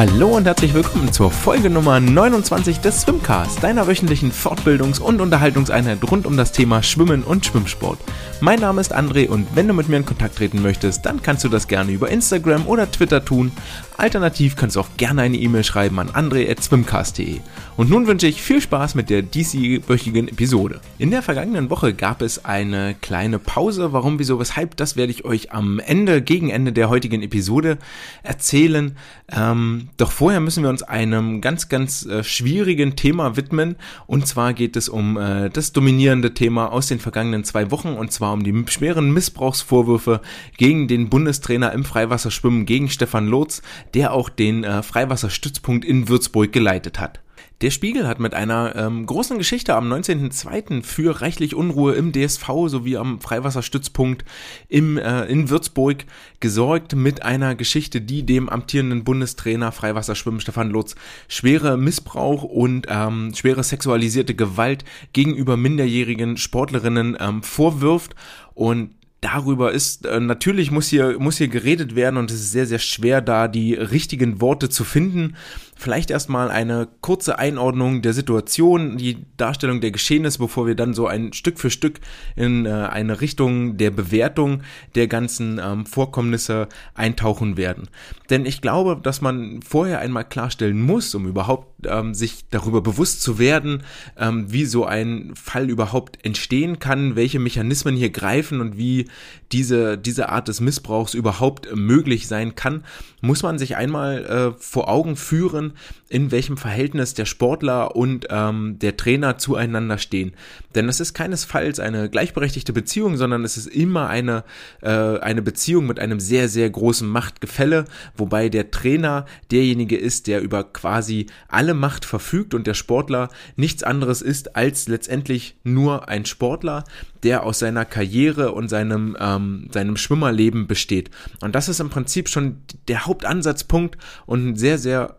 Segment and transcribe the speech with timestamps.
[0.00, 5.98] Hallo und herzlich willkommen zur Folge Nummer 29 des Swimcast, deiner wöchentlichen Fortbildungs- und Unterhaltungseinheit
[6.10, 7.98] rund um das Thema Schwimmen und Schwimmsport.
[8.40, 11.44] Mein Name ist André und wenn du mit mir in Kontakt treten möchtest, dann kannst
[11.44, 13.52] du das gerne über Instagram oder Twitter tun.
[13.98, 17.40] Alternativ kannst du auch gerne eine E-Mail schreiben an andre.swimcast.de.
[17.76, 20.80] Und nun wünsche ich viel Spaß mit der dieswöchigen Episode.
[20.96, 23.92] In der vergangenen Woche gab es eine kleine Pause.
[23.92, 27.76] Warum, wieso, weshalb, das werde ich euch am Ende, gegen Ende der heutigen Episode
[28.22, 28.96] erzählen.
[29.30, 33.76] Ähm, doch vorher müssen wir uns einem ganz, ganz äh, schwierigen Thema widmen.
[34.06, 38.12] Und zwar geht es um äh, das dominierende Thema aus den vergangenen zwei Wochen und
[38.12, 40.20] zwar um die schweren Missbrauchsvorwürfe
[40.56, 43.62] gegen den Bundestrainer im Freiwasserschwimmen, gegen Stefan Lotz,
[43.94, 47.20] der auch den äh, Freiwasserstützpunkt in Würzburg geleitet hat.
[47.60, 50.82] Der Spiegel hat mit einer ähm, großen Geschichte am 19.02.
[50.82, 54.24] für reichlich Unruhe im DSV sowie am Freiwasserstützpunkt
[54.70, 56.06] im, äh, in Würzburg
[56.40, 60.94] gesorgt mit einer Geschichte, die dem amtierenden Bundestrainer Freiwasserschwimmen Stefan Lutz
[61.28, 68.14] schwere Missbrauch und ähm, schwere sexualisierte Gewalt gegenüber minderjährigen Sportlerinnen ähm, vorwirft
[68.54, 72.66] und darüber ist, äh, natürlich muss hier, muss hier geredet werden und es ist sehr,
[72.66, 75.36] sehr schwer, da die richtigen Worte zu finden.
[75.80, 81.06] Vielleicht erstmal eine kurze Einordnung der Situation, die Darstellung der Geschehnisse, bevor wir dann so
[81.06, 82.00] ein Stück für Stück
[82.36, 84.60] in äh, eine Richtung der Bewertung
[84.94, 87.88] der ganzen ähm, Vorkommnisse eintauchen werden.
[88.28, 93.22] Denn ich glaube, dass man vorher einmal klarstellen muss, um überhaupt ähm, sich darüber bewusst
[93.22, 93.82] zu werden,
[94.18, 99.06] ähm, wie so ein Fall überhaupt entstehen kann, welche Mechanismen hier greifen und wie
[99.50, 102.84] diese, diese Art des Missbrauchs überhaupt möglich sein kann,
[103.22, 105.69] muss man sich einmal äh, vor Augen führen,
[106.08, 110.32] in welchem Verhältnis der Sportler und ähm, der Trainer zueinander stehen.
[110.74, 114.44] Denn es ist keinesfalls eine gleichberechtigte Beziehung, sondern es ist immer eine,
[114.82, 117.84] äh, eine Beziehung mit einem sehr, sehr großen Machtgefälle,
[118.16, 123.82] wobei der Trainer derjenige ist, der über quasi alle Macht verfügt und der Sportler nichts
[123.82, 126.84] anderes ist als letztendlich nur ein Sportler,
[127.22, 131.10] der aus seiner Karriere und seinem, ähm, seinem Schwimmerleben besteht.
[131.40, 135.16] Und das ist im Prinzip schon der Hauptansatzpunkt und ein sehr, sehr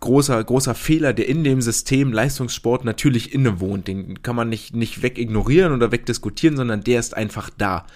[0.00, 3.88] großer, großer Fehler, der in dem System Leistungssport natürlich innewohnt.
[3.88, 7.86] Den kann man nicht, nicht wegignorieren oder wegdiskutieren, sondern der ist einfach da.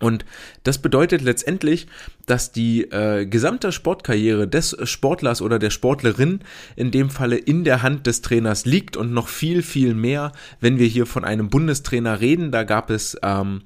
[0.00, 0.24] Und
[0.64, 1.86] das bedeutet letztendlich,
[2.26, 6.40] dass die äh, gesamte Sportkarriere des Sportlers oder der Sportlerin
[6.74, 10.78] in dem Falle in der Hand des Trainers liegt und noch viel, viel mehr, wenn
[10.78, 12.50] wir hier von einem Bundestrainer reden.
[12.50, 13.62] Da gab es ähm,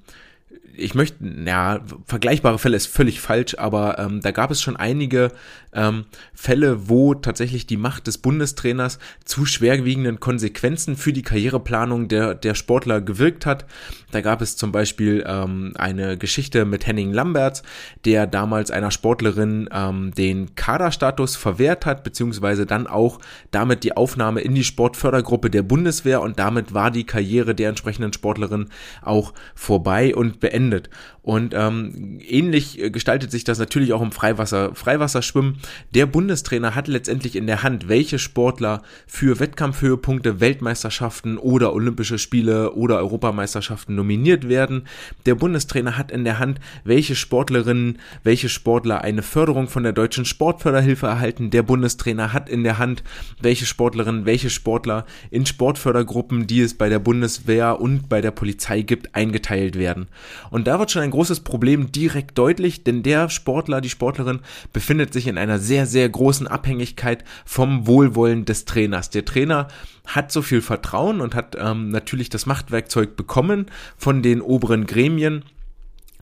[0.79, 5.33] ich möchte, ja, vergleichbare Fälle ist völlig falsch, aber ähm, da gab es schon einige
[5.73, 12.35] ähm, Fälle, wo tatsächlich die Macht des Bundestrainers zu schwerwiegenden Konsequenzen für die Karriereplanung der,
[12.35, 13.67] der Sportler gewirkt hat.
[14.11, 17.63] Da gab es zum Beispiel ähm, eine Geschichte mit Henning Lamberts,
[18.05, 23.19] der damals einer Sportlerin ähm, den Kaderstatus verwehrt hat, beziehungsweise dann auch
[23.51, 28.13] damit die Aufnahme in die Sportfördergruppe der Bundeswehr und damit war die Karriere der entsprechenden
[28.13, 28.69] Sportlerin
[29.03, 30.68] auch vorbei und beendet.
[30.69, 30.91] findet.
[31.29, 35.59] Und ähm, ähnlich äh, gestaltet sich das natürlich auch im Freiwasser, Freiwasserschwimmen.
[35.93, 42.73] Der Bundestrainer hat letztendlich in der Hand, welche Sportler für Wettkampfhöhepunkte, Weltmeisterschaften oder Olympische Spiele
[42.73, 44.87] oder Europameisterschaften nominiert werden.
[45.27, 50.25] Der Bundestrainer hat in der Hand, welche Sportlerinnen, welche Sportler eine Förderung von der deutschen
[50.25, 51.51] Sportförderhilfe erhalten.
[51.51, 53.03] Der Bundestrainer hat in der Hand,
[53.39, 58.81] welche Sportlerinnen, welche Sportler in Sportfördergruppen, die es bei der Bundeswehr und bei der Polizei
[58.81, 60.07] gibt, eingeteilt werden.
[60.49, 64.39] Und da wird schon ein großes Problem direkt deutlich, denn der Sportler, die Sportlerin
[64.73, 69.11] befindet sich in einer sehr, sehr großen Abhängigkeit vom Wohlwollen des Trainers.
[69.11, 69.67] Der Trainer
[70.07, 75.43] hat so viel Vertrauen und hat ähm, natürlich das Machtwerkzeug bekommen von den oberen Gremien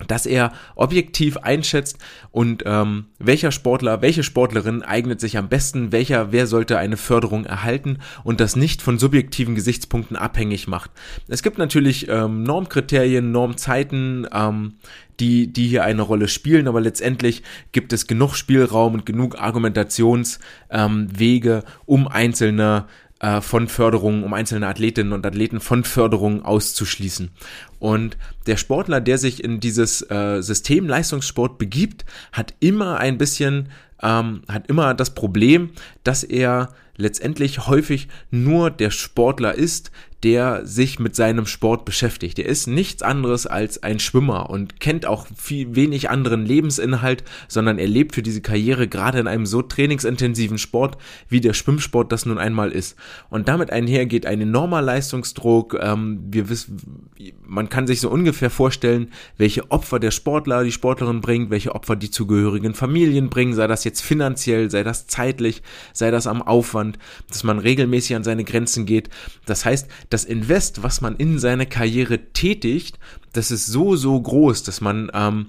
[0.06, 1.98] dass er objektiv einschätzt
[2.30, 7.46] und ähm, welcher Sportler, welche Sportlerin eignet sich am besten, welcher, wer sollte eine Förderung
[7.46, 10.90] erhalten und das nicht von subjektiven Gesichtspunkten abhängig macht.
[11.28, 14.74] Es gibt natürlich ähm, Normkriterien, Normzeiten, ähm,
[15.18, 17.42] die, die hier eine Rolle spielen, aber letztendlich
[17.72, 22.84] gibt es genug Spielraum und genug Argumentationswege, ähm, um einzelne
[23.20, 27.30] äh, von Förderungen, um einzelne Athletinnen und Athleten von Förderungen auszuschließen.
[27.78, 28.16] Und
[28.46, 33.70] der Sportler, der sich in dieses äh, System Leistungssport begibt, hat immer ein bisschen,
[34.02, 35.70] ähm, hat immer das Problem,
[36.04, 39.90] dass er letztendlich häufig nur der Sportler ist,
[40.22, 42.38] der sich mit seinem Sport beschäftigt.
[42.38, 47.78] Der ist nichts anderes als ein Schwimmer und kennt auch viel wenig anderen Lebensinhalt, sondern
[47.78, 50.96] er lebt für diese Karriere gerade in einem so trainingsintensiven Sport,
[51.28, 52.96] wie der Schwimmsport das nun einmal ist.
[53.28, 55.78] Und damit einher geht ein enormer Leistungsdruck.
[55.80, 57.10] Ähm, wir wissen,
[57.46, 61.94] man kann sich so ungefähr vorstellen, welche Opfer der Sportler, die Sportlerin bringt, welche Opfer
[61.94, 66.98] die zugehörigen Familien bringen, sei das jetzt finanziell, sei das zeitlich, sei das am Aufwand,
[67.28, 69.10] dass man regelmäßig an seine Grenzen geht.
[69.44, 72.98] Das heißt, das Invest, was man in seine Karriere tätigt,
[73.32, 75.46] das ist so, so groß, dass man ähm,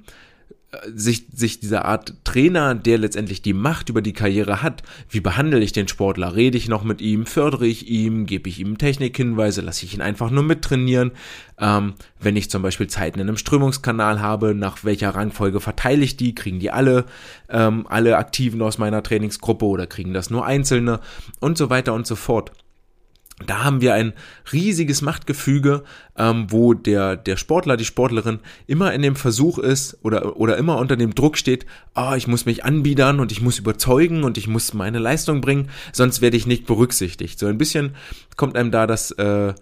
[0.94, 5.60] sich, sich dieser Art Trainer, der letztendlich die Macht über die Karriere hat, wie behandle
[5.60, 6.36] ich den Sportler?
[6.36, 7.26] Rede ich noch mit ihm?
[7.26, 8.26] Fördere ich ihm?
[8.26, 9.62] Gebe ich ihm Technikhinweise?
[9.62, 11.12] Lasse ich ihn einfach nur mittrainieren?
[11.58, 16.18] Ähm, wenn ich zum Beispiel Zeiten in einem Strömungskanal habe, nach welcher Rangfolge verteile ich
[16.18, 16.36] die?
[16.36, 17.06] Kriegen die alle,
[17.50, 21.00] ähm, alle Aktiven aus meiner Trainingsgruppe oder kriegen das nur Einzelne?
[21.40, 22.52] Und so weiter und so fort.
[23.46, 24.14] Da haben wir ein
[24.52, 25.84] riesiges Machtgefüge,
[26.18, 30.78] ähm, wo der, der Sportler, die Sportlerin immer in dem Versuch ist oder, oder immer
[30.80, 34.40] unter dem Druck steht, ah, oh, ich muss mich anbiedern und ich muss überzeugen und
[34.40, 37.38] ich muss meine Leistung bringen, sonst werde ich nicht berücksichtigt.
[37.38, 37.96] So ein bisschen
[38.38, 39.54] kommt einem da das, äh,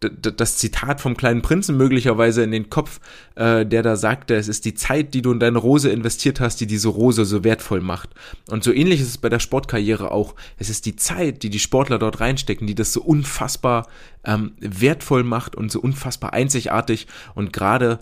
[0.00, 3.00] das Zitat vom kleinen Prinzen möglicherweise in den Kopf,
[3.34, 6.60] äh, der da sagte, es ist die Zeit, die du in deine Rose investiert hast,
[6.60, 8.10] die diese Rose so wertvoll macht.
[8.48, 10.34] Und so ähnlich ist es bei der Sportkarriere auch.
[10.56, 13.88] Es ist die Zeit, die die Sportler dort reinstecken, die das so unfassbar
[14.24, 17.98] ähm, wertvoll macht und so unfassbar einzigartig und gerade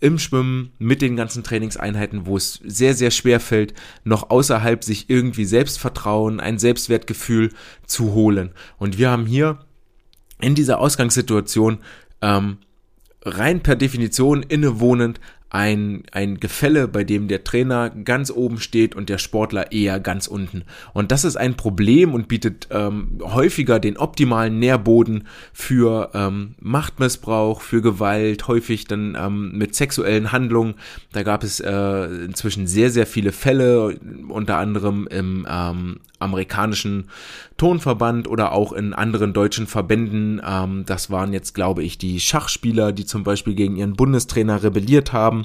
[0.00, 3.72] im Schwimmen mit den ganzen Trainingseinheiten, wo es sehr, sehr schwer fällt,
[4.04, 7.50] noch außerhalb sich irgendwie Selbstvertrauen, ein Selbstwertgefühl
[7.86, 8.50] zu holen.
[8.78, 9.60] Und wir haben hier
[10.40, 11.78] in dieser Ausgangssituation
[12.22, 12.58] ähm,
[13.24, 19.08] rein per Definition innewohnend ein, ein Gefälle, bei dem der Trainer ganz oben steht und
[19.08, 20.62] der Sportler eher ganz unten.
[20.94, 27.60] Und das ist ein Problem und bietet ähm, häufiger den optimalen Nährboden für ähm, Machtmissbrauch,
[27.62, 30.74] für Gewalt, häufig dann ähm, mit sexuellen Handlungen.
[31.12, 33.98] Da gab es äh, inzwischen sehr, sehr viele Fälle,
[34.28, 37.08] unter anderem im ähm, amerikanischen
[37.56, 40.40] Tonverband oder auch in anderen deutschen Verbänden.
[40.46, 45.12] Ähm, das waren jetzt, glaube ich, die Schachspieler, die zum Beispiel gegen ihren Bundestrainer rebelliert
[45.12, 45.39] haben.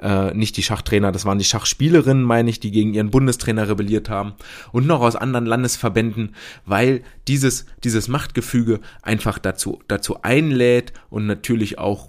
[0.00, 4.08] Äh, nicht die Schachtrainer, das waren die Schachspielerinnen, meine ich, die gegen ihren Bundestrainer rebelliert
[4.08, 4.34] haben.
[4.72, 6.34] Und noch aus anderen Landesverbänden,
[6.66, 12.08] weil dieses, dieses Machtgefüge einfach dazu, dazu einlädt und natürlich auch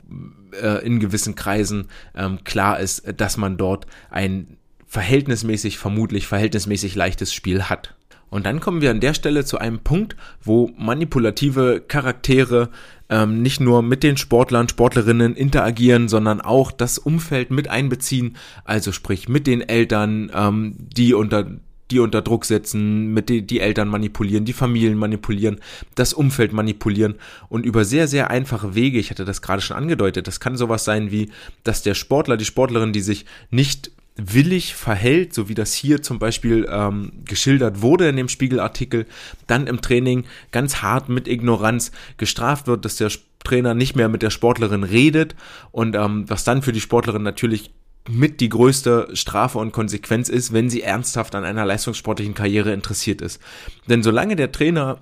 [0.60, 4.58] äh, in gewissen Kreisen ähm, klar ist, dass man dort ein
[4.88, 7.96] verhältnismäßig, vermutlich verhältnismäßig leichtes Spiel hat.
[8.34, 12.70] Und dann kommen wir an der Stelle zu einem Punkt, wo manipulative Charaktere
[13.08, 18.36] ähm, nicht nur mit den Sportlern, Sportlerinnen interagieren, sondern auch das Umfeld mit einbeziehen,
[18.66, 21.46] also sprich mit den Eltern, ähm, die unter
[21.92, 25.60] die unter Druck setzen, mit die, die Eltern manipulieren, die Familien manipulieren,
[25.94, 27.16] das Umfeld manipulieren.
[27.50, 30.86] Und über sehr, sehr einfache Wege, ich hatte das gerade schon angedeutet, das kann sowas
[30.86, 31.30] sein wie,
[31.64, 36.20] dass der Sportler, die Sportlerin, die sich nicht willig verhält, so wie das hier zum
[36.20, 39.08] Beispiel ähm, geschildert wurde in dem Spiegelartikel,
[39.48, 43.12] dann im Training ganz hart mit Ignoranz gestraft wird, dass der
[43.44, 45.36] Trainer nicht mehr mit der Sportlerin redet
[45.72, 47.72] und ähm, was dann für die Sportlerin natürlich
[48.10, 53.22] mit die größte Strafe und Konsequenz ist, wenn sie ernsthaft an einer leistungssportlichen Karriere interessiert
[53.22, 53.42] ist.
[53.88, 55.00] Denn solange der Trainer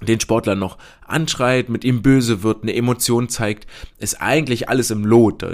[0.00, 3.66] den Sportler noch anschreit, mit ihm böse wird, eine Emotion zeigt,
[3.98, 5.42] ist eigentlich alles im Lot.
[5.42, 5.50] Da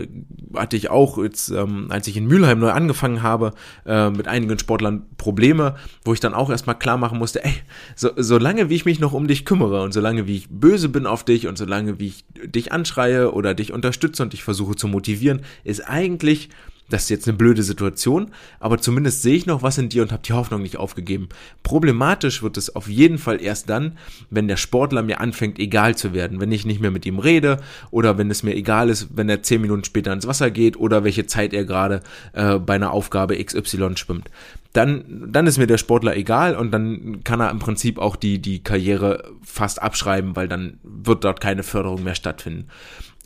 [0.55, 3.53] hatte ich auch jetzt, ähm, als ich in Mülheim neu angefangen habe,
[3.87, 7.55] äh, mit einigen Sportlern Probleme, wo ich dann auch erstmal klar machen musste, ey,
[7.97, 11.07] so, solange wie ich mich noch um dich kümmere und solange wie ich böse bin
[11.07, 14.89] auf dich und solange wie ich dich anschreie oder dich unterstütze und dich versuche zu
[14.89, 16.51] motivieren, ist eigentlich
[16.91, 20.13] das ist jetzt eine blöde Situation, aber zumindest sehe ich noch was in dir und
[20.13, 21.29] habe die Hoffnung nicht aufgegeben.
[21.63, 23.97] Problematisch wird es auf jeden Fall erst dann,
[24.29, 26.41] wenn der Sportler mir anfängt, egal zu werden.
[26.41, 27.61] Wenn ich nicht mehr mit ihm rede
[27.91, 31.05] oder wenn es mir egal ist, wenn er zehn Minuten später ins Wasser geht oder
[31.05, 32.01] welche Zeit er gerade
[32.35, 34.31] äh, bei einer Aufgabe XY schwimmt.
[34.75, 38.41] Dann, dann ist mir der Sportler egal und dann kann er im Prinzip auch die,
[38.41, 42.67] die Karriere fast abschreiben, weil dann wird dort keine Förderung mehr stattfinden.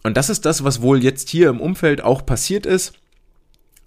[0.05, 2.98] Und das ist das, was wohl jetzt hier im Umfeld auch passiert ist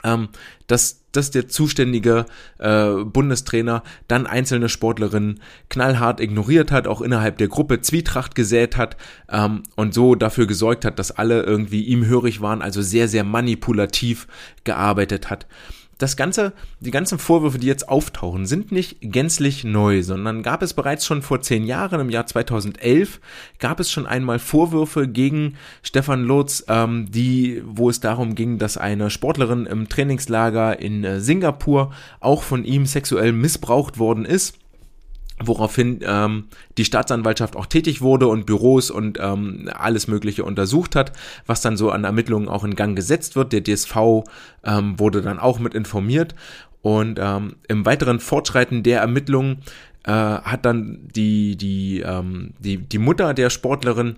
[0.03, 0.29] ähm,
[0.67, 2.25] dass, dass der zuständige
[2.58, 5.39] äh, Bundestrainer dann einzelne Sportlerinnen
[5.70, 8.98] knallhart ignoriert hat, auch innerhalb der Gruppe Zwietracht gesät hat
[9.29, 13.24] ähm, und so dafür gesorgt hat, dass alle irgendwie ihm hörig waren, also sehr, sehr
[13.24, 14.27] manipulativ
[14.63, 15.48] gearbeitet hat
[16.01, 20.74] das Ganze, die ganzen Vorwürfe, die jetzt auftauchen, sind nicht gänzlich neu, sondern gab es
[20.74, 23.20] bereits schon vor zehn Jahren, im Jahr 2011,
[23.60, 28.77] gab es schon einmal Vorwürfe gegen Stefan Lutz, ähm, die, wo es darum ging, dass
[28.77, 34.61] eine Sportlerin im Trainingslager in äh, Singapur auch von ihm sexuell missbraucht worden ist.
[35.43, 36.45] Woraufhin ähm,
[36.77, 41.12] die Staatsanwaltschaft auch tätig wurde und Büros und ähm, alles Mögliche untersucht hat,
[41.45, 43.53] was dann so an Ermittlungen auch in Gang gesetzt wird.
[43.53, 44.24] Der DSV
[44.63, 46.36] ähm, wurde dann auch mit informiert
[46.81, 49.62] und ähm, im weiteren Fortschreiten der Ermittlungen
[50.03, 54.15] äh, hat dann die die ähm, die die Mutter der Sportlerin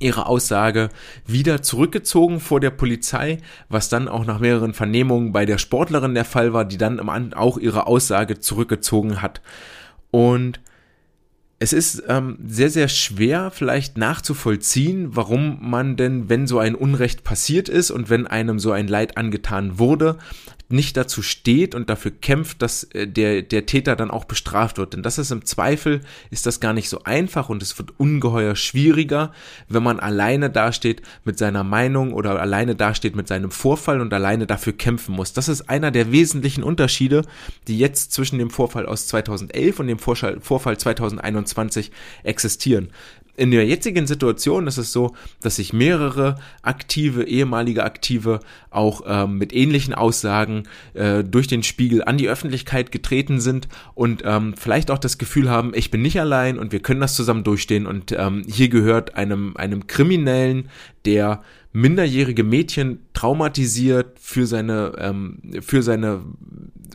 [0.00, 0.88] ihre Aussage
[1.26, 6.24] wieder zurückgezogen vor der Polizei, was dann auch nach mehreren Vernehmungen bei der Sportlerin der
[6.24, 9.42] Fall war, die dann auch ihre Aussage zurückgezogen hat.
[10.10, 10.60] Und
[11.58, 17.22] es ist ähm, sehr, sehr schwer vielleicht nachzuvollziehen, warum man denn, wenn so ein Unrecht
[17.22, 20.16] passiert ist und wenn einem so ein Leid angetan wurde,
[20.70, 24.94] nicht dazu steht und dafür kämpft, dass äh, der, der Täter dann auch bestraft wird.
[24.94, 26.00] Denn das ist im Zweifel,
[26.30, 29.32] ist das gar nicht so einfach und es wird ungeheuer schwieriger,
[29.68, 34.46] wenn man alleine dasteht mit seiner Meinung oder alleine dasteht mit seinem Vorfall und alleine
[34.46, 35.32] dafür kämpfen muss.
[35.32, 37.22] Das ist einer der wesentlichen Unterschiede,
[37.66, 41.90] die jetzt zwischen dem Vorfall aus 2011 und dem Vorfall, Vorfall 2021
[42.22, 42.90] existieren
[43.40, 49.38] in der jetzigen Situation ist es so, dass sich mehrere aktive, ehemalige Aktive auch ähm,
[49.38, 54.90] mit ähnlichen Aussagen äh, durch den Spiegel an die Öffentlichkeit getreten sind und ähm, vielleicht
[54.90, 58.12] auch das Gefühl haben, ich bin nicht allein und wir können das zusammen durchstehen und
[58.12, 60.68] ähm, hier gehört einem, einem Kriminellen,
[61.06, 61.42] der
[61.72, 66.20] minderjährige Mädchen traumatisiert für seine, ähm, für seine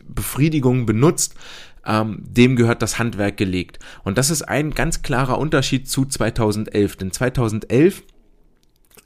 [0.06, 1.34] Befriedigung benutzt,
[1.86, 3.78] ähm, dem gehört das Handwerk gelegt.
[4.04, 6.96] Und das ist ein ganz klarer Unterschied zu 2011.
[6.96, 8.02] Denn 2011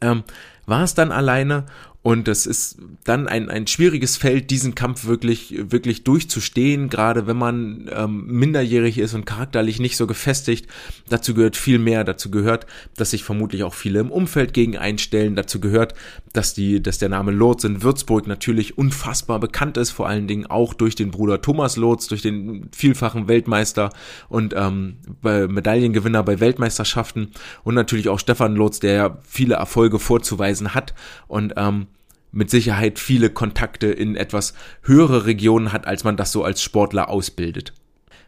[0.01, 0.25] ähm,
[0.67, 1.67] war es dann alleine
[2.03, 7.37] und es ist dann ein, ein schwieriges Feld, diesen Kampf wirklich, wirklich durchzustehen, gerade wenn
[7.37, 10.67] man ähm, minderjährig ist und charakterlich nicht so gefestigt.
[11.11, 12.05] Dazu gehört viel mehr.
[12.05, 12.65] Dazu gehört,
[12.97, 15.37] dass sich vermutlich auch viele im Umfeld gegen einstellen.
[15.37, 15.93] Dazu gehört,
[16.33, 20.47] dass die, dass der Name Lotz in Würzburg natürlich unfassbar bekannt ist, vor allen Dingen
[20.47, 23.91] auch durch den Bruder Thomas Lotz, durch den vielfachen Weltmeister
[24.31, 29.99] und ähm, bei Medaillengewinner bei Weltmeisterschaften und natürlich auch Stefan Lotz, der ja viele Erfolge
[29.99, 30.95] vorzuweisen hat
[31.29, 31.89] und ähm,
[32.33, 37.09] mit Sicherheit viele Kontakte in etwas höhere Regionen hat, als man das so als Sportler
[37.09, 37.73] ausbildet.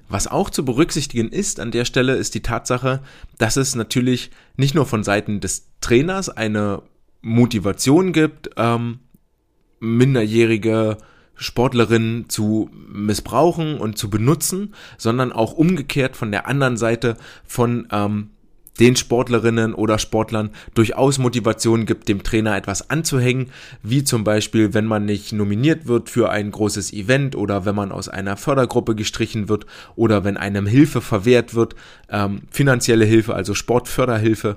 [0.09, 3.01] Was auch zu berücksichtigen ist an der Stelle, ist die Tatsache,
[3.39, 6.83] dass es natürlich nicht nur von Seiten des Trainers eine
[7.23, 8.99] Motivation gibt, ähm,
[9.81, 10.99] minderjährige
[11.35, 18.31] Sportlerinnen zu missbrauchen und zu benutzen, sondern auch umgekehrt von der anderen Seite von ähm,
[18.81, 23.51] den Sportlerinnen oder Sportlern durchaus Motivation gibt, dem Trainer etwas anzuhängen,
[23.83, 27.93] wie zum Beispiel, wenn man nicht nominiert wird für ein großes Event oder wenn man
[27.93, 31.75] aus einer Fördergruppe gestrichen wird oder wenn einem Hilfe verwehrt wird,
[32.09, 34.57] ähm, finanzielle Hilfe, also Sportförderhilfe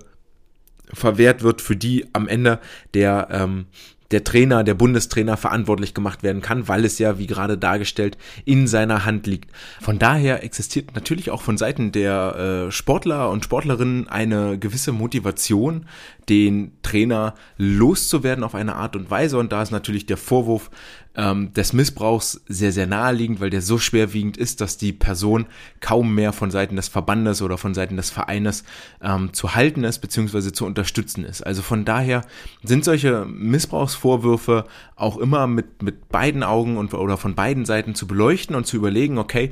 [0.93, 2.59] verwehrt wird, für die am Ende
[2.93, 3.65] der ähm,
[4.11, 8.67] der Trainer, der Bundestrainer verantwortlich gemacht werden kann, weil es ja, wie gerade dargestellt, in
[8.67, 9.51] seiner Hand liegt.
[9.81, 15.85] Von daher existiert natürlich auch von Seiten der äh, Sportler und Sportlerinnen eine gewisse Motivation,
[16.29, 19.37] den Trainer loszuwerden auf eine Art und Weise.
[19.37, 20.69] Und da ist natürlich der Vorwurf
[21.15, 25.45] ähm, des Missbrauchs sehr, sehr naheliegend, weil der so schwerwiegend ist, dass die Person
[25.79, 28.63] kaum mehr von Seiten des Verbandes oder von Seiten des Vereines
[29.01, 31.41] ähm, zu halten ist, beziehungsweise zu unterstützen ist.
[31.45, 32.25] Also von daher
[32.63, 38.07] sind solche Missbrauchsvorwürfe auch immer mit, mit beiden Augen und, oder von beiden Seiten zu
[38.07, 39.51] beleuchten und zu überlegen, okay,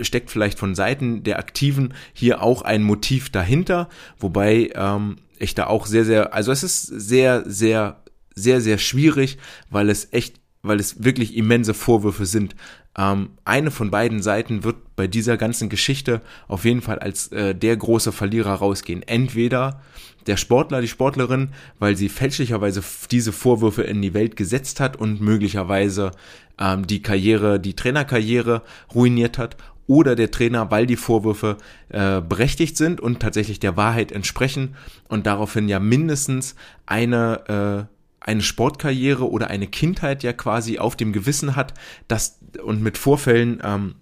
[0.00, 3.88] steckt vielleicht von Seiten der Aktiven hier auch ein Motiv dahinter,
[4.18, 8.02] wobei ähm, ich da auch sehr, sehr, also es ist sehr, sehr,
[8.34, 9.38] sehr, sehr schwierig,
[9.70, 12.56] weil es echt weil es wirklich immense Vorwürfe sind.
[12.96, 17.54] Ähm, eine von beiden Seiten wird bei dieser ganzen Geschichte auf jeden Fall als äh,
[17.54, 19.02] der große Verlierer rausgehen.
[19.02, 19.82] Entweder
[20.26, 25.20] der Sportler, die Sportlerin, weil sie fälschlicherweise diese Vorwürfe in die Welt gesetzt hat und
[25.20, 26.10] möglicherweise
[26.58, 28.62] ähm, die Karriere, die Trainerkarriere
[28.94, 29.56] ruiniert hat,
[29.86, 31.58] oder der Trainer, weil die Vorwürfe
[31.88, 34.74] äh, berechtigt sind und tatsächlich der Wahrheit entsprechen
[35.08, 36.56] und daraufhin ja mindestens
[36.86, 37.95] eine äh,
[38.26, 41.74] eine Sportkarriere oder eine Kindheit ja quasi auf dem Gewissen hat,
[42.08, 43.94] das und mit Vorfällen ähm,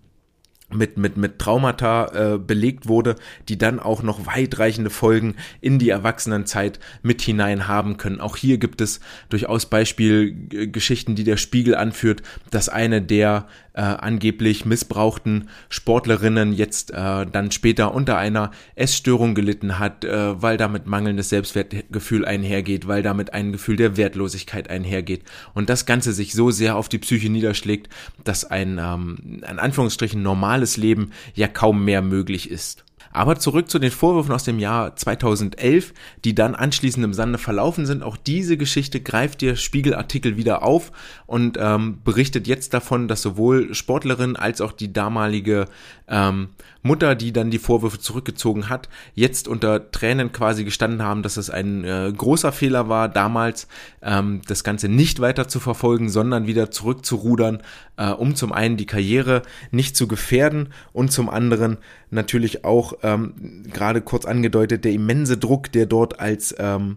[0.71, 3.17] mit, mit, mit Traumata äh, belegt wurde,
[3.49, 8.21] die dann auch noch weitreichende Folgen in die Erwachsenenzeit mit hinein haben können.
[8.21, 14.65] Auch hier gibt es durchaus Beispielgeschichten, die der Spiegel anführt, dass eine der äh, angeblich
[14.65, 21.29] missbrauchten Sportlerinnen jetzt äh, dann später unter einer Essstörung gelitten hat, äh, weil damit mangelndes
[21.29, 26.77] Selbstwertgefühl einhergeht, weil damit ein Gefühl der Wertlosigkeit einhergeht und das Ganze sich so sehr
[26.77, 27.89] auf die Psyche niederschlägt,
[28.23, 32.84] dass ein ähm, in Anführungsstrichen normales Leben ja kaum mehr möglich ist.
[33.15, 35.95] Aber zurück zu den Vorwürfen aus dem Jahr 2011,
[36.25, 38.03] die dann anschließend im Sande verlaufen sind.
[38.03, 40.91] Auch diese Geschichte greift der Spiegelartikel wieder auf
[41.27, 45.67] und ähm, berichtet jetzt davon, dass sowohl Sportlerin als auch die damalige
[46.09, 46.49] ähm,
[46.85, 51.49] Mutter, die dann die Vorwürfe zurückgezogen hat, jetzt unter Tränen quasi gestanden haben, dass es
[51.49, 53.69] ein äh, großer Fehler war, damals
[54.03, 57.63] ähm, das Ganze nicht weiter zu verfolgen, sondern wieder zurückzurudern,
[57.97, 61.79] äh, um zum einen die Karriere nicht zu gefährden und zum anderen
[62.11, 66.97] natürlich auch ähm, gerade kurz angedeutet der immense Druck, der dort als ähm,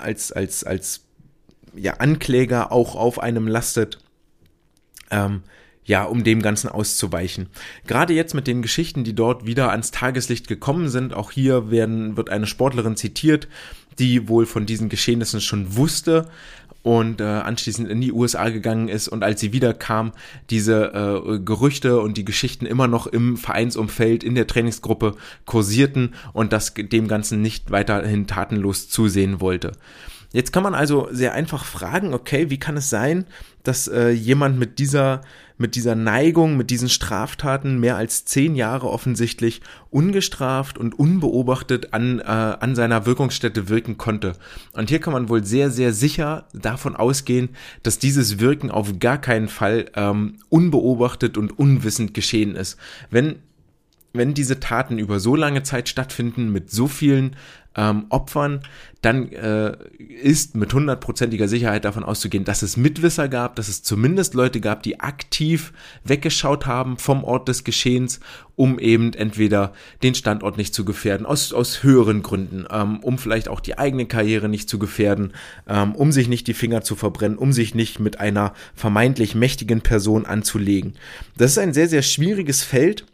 [0.00, 1.04] als als als
[1.76, 3.98] ja Ankläger auch auf einem lastet.
[5.12, 5.42] Ähm,
[5.86, 7.46] ja, um dem Ganzen auszuweichen.
[7.86, 12.16] Gerade jetzt mit den Geschichten, die dort wieder ans Tageslicht gekommen sind, auch hier werden,
[12.16, 13.48] wird eine Sportlerin zitiert,
[13.98, 16.28] die wohl von diesen Geschehnissen schon wusste
[16.82, 20.12] und äh, anschließend in die USA gegangen ist und als sie wiederkam,
[20.50, 25.16] diese äh, Gerüchte und die Geschichten immer noch im Vereinsumfeld in der Trainingsgruppe
[25.46, 29.72] kursierten und das dem Ganzen nicht weiterhin tatenlos zusehen wollte.
[30.32, 33.24] Jetzt kann man also sehr einfach fragen, okay, wie kann es sein,
[33.62, 35.22] dass äh, jemand mit dieser
[35.58, 42.20] mit dieser Neigung, mit diesen Straftaten mehr als zehn Jahre offensichtlich ungestraft und unbeobachtet an,
[42.20, 44.34] äh, an seiner Wirkungsstätte wirken konnte.
[44.72, 47.50] Und hier kann man wohl sehr, sehr sicher davon ausgehen,
[47.82, 52.76] dass dieses Wirken auf gar keinen Fall ähm, unbeobachtet und unwissend geschehen ist.
[53.10, 53.36] Wenn
[54.16, 57.36] wenn diese Taten über so lange Zeit stattfinden mit so vielen
[57.76, 58.62] ähm, Opfern,
[59.02, 64.34] dann äh, ist mit hundertprozentiger Sicherheit davon auszugehen, dass es Mitwisser gab, dass es zumindest
[64.34, 68.20] Leute gab, die aktiv weggeschaut haben vom Ort des Geschehens,
[68.56, 73.48] um eben entweder den Standort nicht zu gefährden, aus, aus höheren Gründen, ähm, um vielleicht
[73.48, 75.34] auch die eigene Karriere nicht zu gefährden,
[75.68, 79.82] ähm, um sich nicht die Finger zu verbrennen, um sich nicht mit einer vermeintlich mächtigen
[79.82, 80.94] Person anzulegen.
[81.36, 83.04] Das ist ein sehr, sehr schwieriges Feld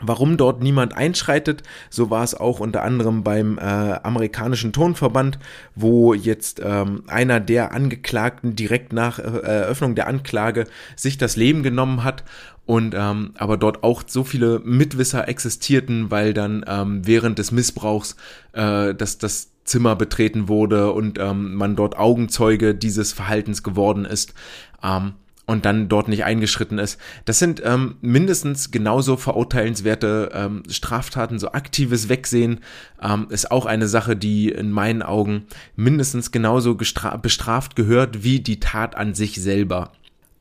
[0.00, 5.38] Warum dort niemand einschreitet, so war es auch unter anderem beim äh, amerikanischen Tonverband,
[5.74, 10.66] wo jetzt ähm, einer der Angeklagten direkt nach äh, Eröffnung der Anklage
[10.96, 12.24] sich das Leben genommen hat
[12.66, 18.16] und ähm, aber dort auch so viele Mitwisser existierten, weil dann ähm, während des Missbrauchs
[18.52, 24.34] äh, das, das Zimmer betreten wurde und ähm, man dort Augenzeuge dieses Verhaltens geworden ist.
[24.82, 25.14] Ähm,
[25.50, 26.96] und dann dort nicht eingeschritten ist.
[27.24, 31.40] Das sind ähm, mindestens genauso verurteilenswerte ähm, Straftaten.
[31.40, 32.60] So aktives Wegsehen
[33.02, 38.60] ähm, ist auch eine Sache, die in meinen Augen mindestens genauso bestraft gehört wie die
[38.60, 39.90] Tat an sich selber.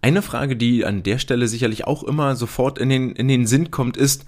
[0.04, 3.72] Eine Frage, die an der Stelle sicherlich auch immer sofort in den, in den Sinn
[3.72, 4.26] kommt, ist,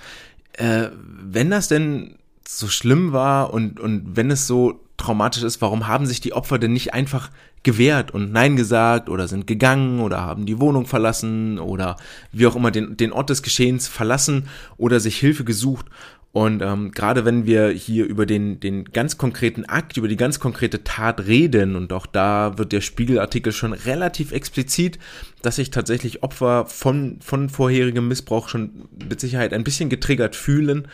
[0.53, 2.15] äh, wenn das denn
[2.47, 6.58] so schlimm war und, und wenn es so traumatisch ist, warum haben sich die Opfer
[6.58, 7.29] denn nicht einfach
[7.63, 11.97] gewehrt und Nein gesagt oder sind gegangen oder haben die Wohnung verlassen oder
[12.32, 14.47] wie auch immer den, den Ort des Geschehens verlassen
[14.78, 15.86] oder sich Hilfe gesucht.
[16.34, 20.39] Und ähm, gerade wenn wir hier über den, den ganz konkreten Akt, über die ganz
[20.39, 24.97] konkrete Tat reden, und auch da wird der Spiegelartikel schon relativ explizit,
[25.41, 30.88] dass sich tatsächlich Opfer von, von vorherigem Missbrauch schon mit Sicherheit ein bisschen getriggert fühlen,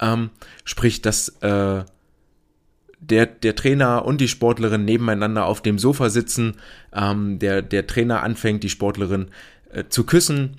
[0.00, 0.30] ähm,
[0.64, 1.84] sprich, dass äh,
[3.00, 6.56] der, der Trainer und die Sportlerin nebeneinander auf dem Sofa sitzen,
[6.94, 9.28] ähm, der, der Trainer anfängt, die Sportlerin
[9.70, 10.56] äh, zu küssen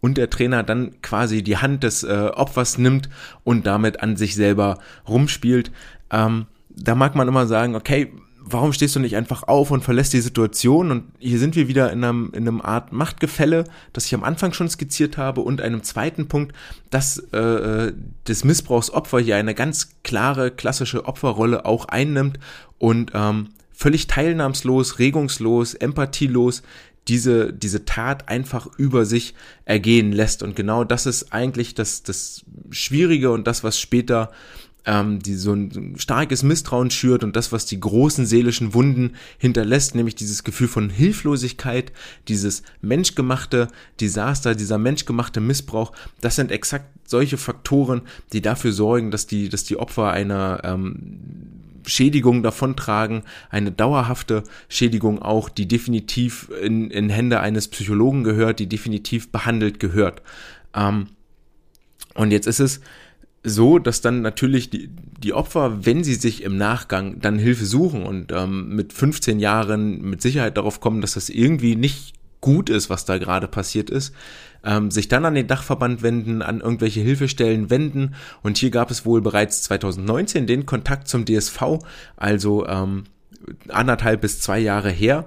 [0.00, 3.08] und der Trainer dann quasi die Hand des äh, Opfers nimmt
[3.42, 5.72] und damit an sich selber rumspielt.
[6.10, 8.12] Ähm, da mag man immer sagen, okay,
[8.48, 10.90] warum stehst du nicht einfach auf und verlässt die Situation?
[10.90, 14.52] Und hier sind wir wieder in einem, in einem Art Machtgefälle, das ich am Anfang
[14.52, 16.54] schon skizziert habe, und einem zweiten Punkt,
[16.90, 17.92] dass äh,
[18.24, 22.38] das Missbrauchsopfer hier eine ganz klare, klassische Opferrolle auch einnimmt
[22.78, 26.62] und ähm, völlig teilnahmslos, regungslos, empathielos
[27.08, 30.42] diese, diese Tat einfach über sich ergehen lässt.
[30.42, 34.30] Und genau das ist eigentlich das, das Schwierige und das, was später
[34.86, 39.94] ähm, die so ein starkes Misstrauen schürt und das, was die großen seelischen Wunden hinterlässt,
[39.94, 41.92] nämlich dieses Gefühl von Hilflosigkeit,
[42.28, 43.68] dieses menschgemachte
[44.00, 49.64] Desaster, dieser menschgemachte Missbrauch, das sind exakt solche Faktoren, die dafür sorgen, dass die, dass
[49.64, 51.18] die Opfer einer ähm,
[51.86, 58.68] Schädigung davontragen, eine dauerhafte Schädigung auch, die definitiv in, in Hände eines Psychologen gehört, die
[58.68, 60.22] definitiv behandelt gehört.
[60.74, 61.08] Ähm,
[62.14, 62.80] und jetzt ist es
[63.46, 64.90] so, dass dann natürlich die,
[65.22, 70.02] die Opfer, wenn sie sich im Nachgang dann Hilfe suchen und ähm, mit 15 Jahren
[70.02, 74.14] mit Sicherheit darauf kommen, dass das irgendwie nicht gut ist, was da gerade passiert ist,
[74.64, 78.14] ähm, sich dann an den Dachverband wenden, an irgendwelche Hilfestellen wenden.
[78.42, 81.78] Und hier gab es wohl bereits 2019 den Kontakt zum DSV,
[82.16, 83.04] also ähm,
[83.68, 85.26] anderthalb bis zwei Jahre her,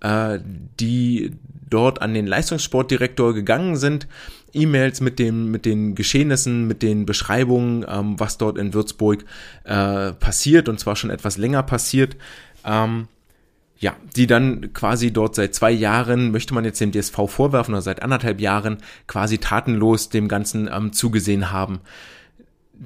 [0.00, 0.38] äh,
[0.78, 1.32] die
[1.68, 4.06] dort an den Leistungssportdirektor gegangen sind,
[4.52, 9.24] E-Mails mit dem mit den Geschehnissen, mit den Beschreibungen, ähm, was dort in Würzburg
[9.64, 12.16] äh, passiert und zwar schon etwas länger passiert.
[12.64, 13.08] Ähm,
[13.78, 17.82] ja, die dann quasi dort seit zwei Jahren, möchte man jetzt dem DSV vorwerfen, oder
[17.82, 21.80] seit anderthalb Jahren quasi tatenlos dem Ganzen ähm, zugesehen haben.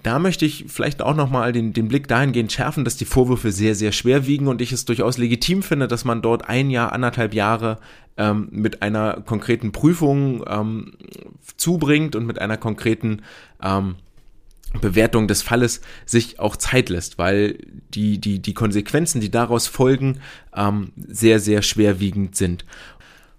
[0.03, 3.75] Da möchte ich vielleicht auch nochmal den, den Blick dahingehend schärfen, dass die Vorwürfe sehr,
[3.75, 7.35] sehr schwer wiegen und ich es durchaus legitim finde, dass man dort ein Jahr, anderthalb
[7.35, 7.79] Jahre
[8.17, 10.93] ähm, mit einer konkreten Prüfung ähm,
[11.57, 13.23] zubringt und mit einer konkreten
[13.63, 13.97] ähm,
[14.81, 17.59] Bewertung des Falles sich auch Zeit lässt, weil
[17.93, 20.21] die, die, die Konsequenzen, die daraus folgen,
[20.55, 22.65] ähm, sehr, sehr schwerwiegend sind.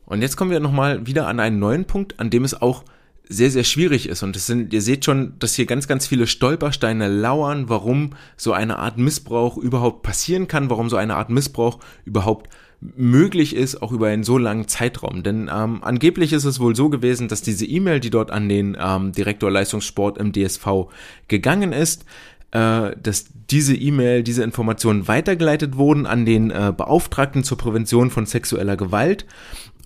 [0.06, 2.84] Und jetzt kommen wir nochmal wieder an einen neuen Punkt, an dem es auch
[3.32, 4.24] sehr, sehr schwierig ist.
[4.24, 8.54] Und es sind, ihr seht schon, dass hier ganz, ganz viele Stolpersteine lauern, warum so
[8.54, 12.50] eine Art Missbrauch überhaupt passieren kann, warum so eine Art Missbrauch überhaupt
[12.82, 15.24] möglich ist, auch über einen so langen Zeitraum.
[15.24, 18.76] Denn ähm, angeblich ist es wohl so gewesen, dass diese E-Mail, die dort an den
[18.80, 20.88] ähm, Direktor Leistungssport im DSV
[21.28, 22.06] gegangen ist,
[22.52, 28.26] äh, dass diese E-Mail, diese Informationen weitergeleitet wurden an den äh, Beauftragten zur Prävention von
[28.26, 29.26] sexueller Gewalt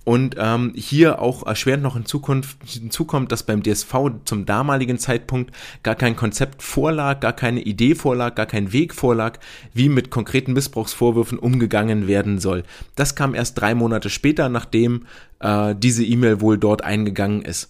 [0.06, 3.92] und ähm, hier auch erschwerend noch in Zukunft hinzukommt, dass beim DSV
[4.24, 5.50] zum damaligen Zeitpunkt
[5.82, 9.40] gar kein Konzept vorlag, gar keine Idee vorlag, gar kein Weg vorlag,
[9.74, 12.62] wie mit konkreten Missbrauchsvorwürfen umgegangen werden soll.
[12.94, 15.06] Das kam erst drei Monate später, nachdem
[15.40, 17.68] äh, diese E-Mail wohl dort eingegangen ist.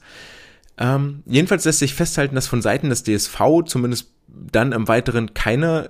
[0.77, 5.89] Ähm, jedenfalls lässt sich festhalten, dass von Seiten des DSV zumindest dann im Weiteren keine,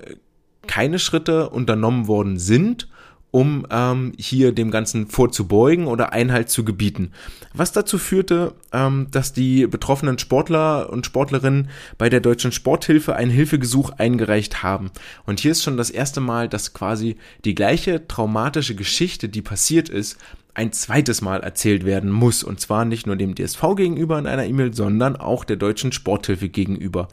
[0.68, 2.86] keine Schritte unternommen worden sind
[3.30, 7.12] um ähm, hier dem Ganzen vorzubeugen oder Einhalt zu gebieten.
[7.52, 13.30] Was dazu führte, ähm, dass die betroffenen Sportler und Sportlerinnen bei der Deutschen Sporthilfe ein
[13.30, 14.90] Hilfegesuch eingereicht haben.
[15.26, 19.88] Und hier ist schon das erste Mal, dass quasi die gleiche traumatische Geschichte, die passiert
[19.88, 20.18] ist,
[20.56, 22.42] ein zweites Mal erzählt werden muss.
[22.42, 26.48] Und zwar nicht nur dem DSV gegenüber in einer E-Mail, sondern auch der Deutschen Sporthilfe
[26.48, 27.08] gegenüber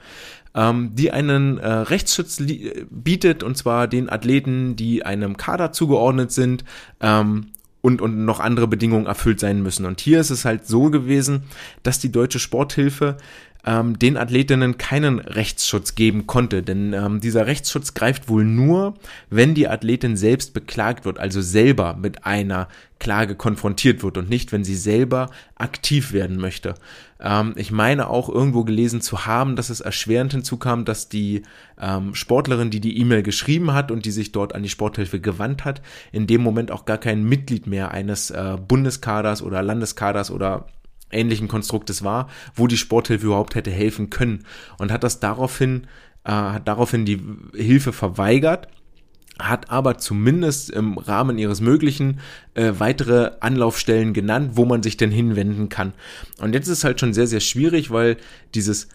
[0.56, 2.42] ähm, die einen äh, Rechtsschutz
[2.90, 6.64] bietet, und zwar den Athleten, die einem Kader zugeordnet sind.
[7.02, 7.48] Ähm,
[7.86, 9.86] und, und noch andere Bedingungen erfüllt sein müssen.
[9.86, 11.44] Und hier ist es halt so gewesen,
[11.84, 13.18] dass die deutsche Sporthilfe
[13.66, 16.64] ähm, den Athletinnen keinen Rechtsschutz geben konnte.
[16.64, 18.96] Denn ähm, dieser Rechtsschutz greift wohl nur,
[19.30, 22.68] wenn die Athletin selbst beklagt wird, also selber mit einer
[23.00, 26.76] Klage konfrontiert wird und nicht, wenn sie selber aktiv werden möchte.
[27.20, 31.44] Ähm, ich meine auch irgendwo gelesen zu haben, dass es erschwerend hinzukam, dass die
[31.80, 35.66] ähm, Sportlerin, die die E-Mail geschrieben hat und die sich dort an die Sporthilfe gewandt
[35.66, 40.68] hat, in dem Moment auch gar kein Mitglied mehr eines äh, Bundeskaders oder Landeskaders oder
[41.14, 44.46] ähnlichen Konstruktes war, wo die Sporthilfe überhaupt hätte helfen können
[44.78, 45.88] und hat das daraufhin,
[46.24, 47.22] äh, hat daraufhin die
[47.56, 48.68] Hilfe verweigert
[49.40, 52.20] hat aber zumindest im Rahmen ihres Möglichen
[52.54, 55.94] äh, weitere Anlaufstellen genannt, wo man sich denn hinwenden kann.
[56.40, 58.18] Und jetzt ist halt schon sehr, sehr schwierig, weil
[58.54, 58.90] dieses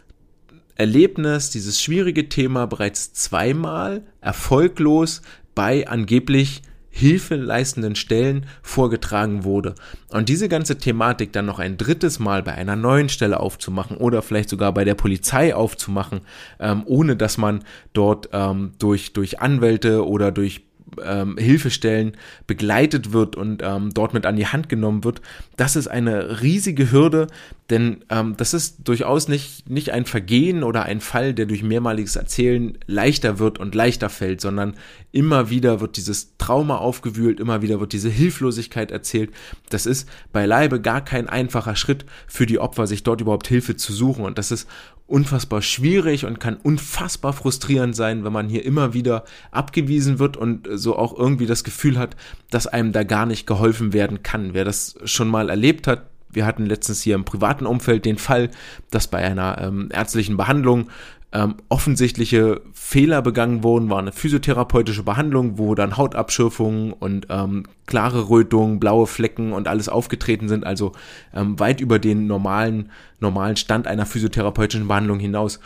[0.77, 5.23] Erlebnis, dieses schwierige Thema bereits zweimal erfolglos
[5.57, 6.63] bei angeblich
[6.99, 9.75] hilfeleistenden Stellen vorgetragen wurde.
[10.11, 14.21] Und diese ganze Thematik dann noch ein drittes Mal bei einer neuen Stelle aufzumachen oder
[14.21, 16.23] vielleicht sogar bei der Polizei aufzumachen,
[16.59, 20.68] ähm, ohne dass man dort ähm, durch, durch Anwälte oder durch
[21.03, 25.21] ähm, Hilfestellen begleitet wird und ähm, dort mit an die Hand genommen wird,
[25.57, 27.27] das ist eine riesige Hürde,
[27.71, 32.17] denn ähm, das ist durchaus nicht, nicht ein Vergehen oder ein Fall, der durch mehrmaliges
[32.17, 34.75] Erzählen leichter wird und leichter fällt, sondern
[35.13, 39.31] immer wieder wird dieses Trauma aufgewühlt, immer wieder wird diese Hilflosigkeit erzählt.
[39.69, 43.93] Das ist beileibe gar kein einfacher Schritt für die Opfer, sich dort überhaupt Hilfe zu
[43.93, 44.25] suchen.
[44.25, 44.67] Und das ist
[45.09, 50.69] unfassbar schwierig und kann unfassbar frustrierend sein, wenn man hier immer wieder abgewiesen wird und
[50.71, 52.15] so auch irgendwie das Gefühl hat,
[52.51, 54.53] dass einem da gar nicht geholfen werden kann.
[54.53, 58.51] Wer das schon mal erlebt hat, wir hatten letztens hier im privaten Umfeld den Fall,
[58.91, 60.91] dass bei einer ähm, ärztlichen Behandlung
[61.33, 68.31] ähm, offensichtliche Fehler begangen wurden, war eine physiotherapeutische Behandlung, wo dann Hautabschürfungen und ähm, klare
[68.31, 70.93] Rötungen, blaue Flecken und alles aufgetreten sind, also
[71.35, 75.61] ähm, weit über den normalen, normalen Stand einer physiotherapeutischen Behandlung hinaus.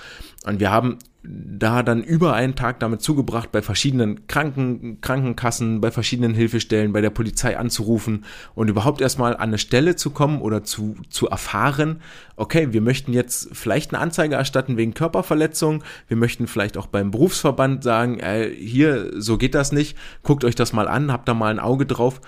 [0.44, 5.92] Und wir haben da dann über einen Tag damit zugebracht, bei verschiedenen Kranken, Krankenkassen, bei
[5.92, 8.24] verschiedenen Hilfestellen, bei der Polizei anzurufen
[8.56, 12.00] und überhaupt erstmal an eine Stelle zu kommen oder zu, zu erfahren,
[12.34, 17.11] okay, wir möchten jetzt vielleicht eine Anzeige erstatten wegen Körperverletzung, wir möchten vielleicht auch beim
[17.12, 21.34] Berufsverband sagen, äh, hier, so geht das nicht, guckt euch das mal an, habt da
[21.34, 22.20] mal ein Auge drauf.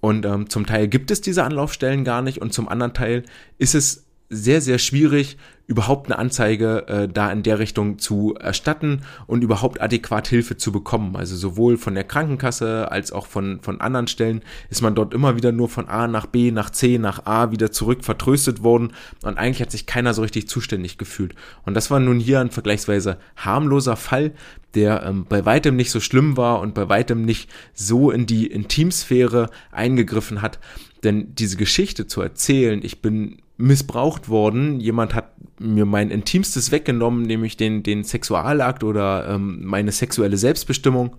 [0.00, 3.24] Und ähm, zum Teil gibt es diese Anlaufstellen gar nicht und zum anderen Teil
[3.58, 5.36] ist es sehr, sehr schwierig,
[5.68, 10.70] überhaupt eine Anzeige äh, da in der Richtung zu erstatten und überhaupt adäquat Hilfe zu
[10.70, 11.16] bekommen.
[11.16, 15.36] Also sowohl von der Krankenkasse als auch von, von anderen Stellen ist man dort immer
[15.36, 19.38] wieder nur von A nach B, nach C, nach A wieder zurück vertröstet worden und
[19.38, 21.34] eigentlich hat sich keiner so richtig zuständig gefühlt.
[21.64, 24.32] Und das war nun hier ein vergleichsweise harmloser Fall,
[24.74, 28.46] der ähm, bei weitem nicht so schlimm war und bei weitem nicht so in die
[28.46, 30.60] Intimsphäre eingegriffen hat.
[31.02, 37.22] Denn diese Geschichte zu erzählen, ich bin missbraucht worden, jemand hat mir mein Intimstes weggenommen,
[37.22, 41.16] nämlich den, den Sexualakt oder ähm, meine sexuelle Selbstbestimmung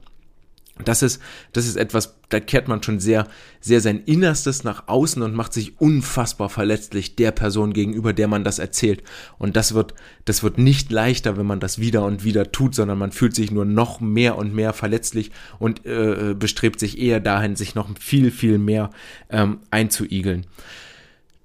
[0.84, 1.21] das ist,
[1.54, 3.28] das ist etwas, da kehrt man schon sehr,
[3.60, 8.43] sehr sein Innerstes nach außen und macht sich unfassbar verletzlich der Person gegenüber, der man
[8.43, 9.04] das erzählt.
[9.38, 9.93] Und das wird,
[10.26, 13.52] das wird nicht leichter, wenn man das wieder und wieder tut, sondern man fühlt sich
[13.52, 18.32] nur noch mehr und mehr verletzlich und äh, bestrebt sich eher dahin, sich noch viel,
[18.32, 18.91] viel mehr
[19.30, 20.45] ähm, einzuigeln.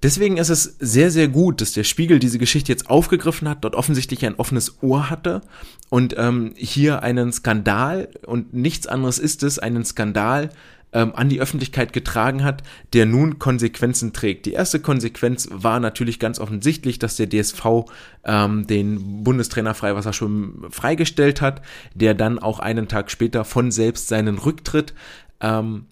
[0.03, 3.73] Deswegen ist es sehr, sehr gut, dass der Spiegel diese Geschichte jetzt aufgegriffen hat, dort
[3.73, 5.41] offensichtlich ein offenes Ohr hatte
[5.89, 10.49] und ähm, hier einen Skandal und nichts anderes ist es, einen Skandal
[10.91, 14.45] ähm, an die Öffentlichkeit getragen hat, der nun Konsequenzen trägt.
[14.45, 17.85] Die erste Konsequenz war natürlich ganz offensichtlich, dass der DSV
[18.25, 21.61] ähm, den Bundestrainer Freiwasserschwimmen freigestellt hat,
[21.95, 24.93] der dann auch einen Tag später von selbst seinen Rücktritt
[25.39, 25.85] ähm,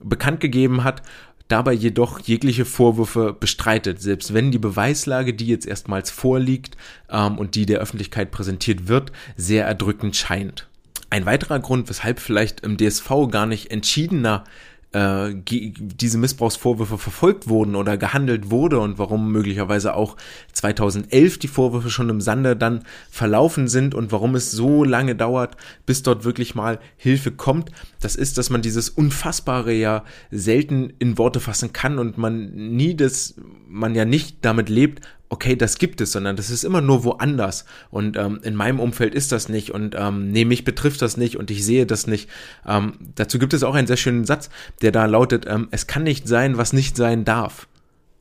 [0.00, 1.02] bekannt gegeben hat
[1.48, 6.76] dabei jedoch jegliche Vorwürfe bestreitet, selbst wenn die Beweislage, die jetzt erstmals vorliegt
[7.10, 10.68] ähm, und die der Öffentlichkeit präsentiert wird, sehr erdrückend scheint.
[11.10, 14.44] Ein weiterer Grund, weshalb vielleicht im DSV gar nicht entschiedener
[14.92, 20.16] äh, diese Missbrauchsvorwürfe verfolgt wurden oder gehandelt wurde und warum möglicherweise auch
[20.52, 25.56] 2011 die Vorwürfe schon im Sande dann verlaufen sind und warum es so lange dauert,
[25.84, 27.70] bis dort wirklich mal Hilfe kommt,
[28.00, 32.96] das ist, dass man dieses Unfassbare ja selten in Worte fassen kann und man nie
[32.96, 33.34] das,
[33.68, 37.64] man ja nicht damit lebt, okay, das gibt es, sondern das ist immer nur woanders.
[37.90, 41.36] Und ähm, in meinem Umfeld ist das nicht und ähm, nee, mich betrifft das nicht
[41.36, 42.28] und ich sehe das nicht.
[42.66, 44.48] Ähm, dazu gibt es auch einen sehr schönen Satz,
[44.82, 47.68] der da lautet, ähm, es kann nicht sein, was nicht sein darf.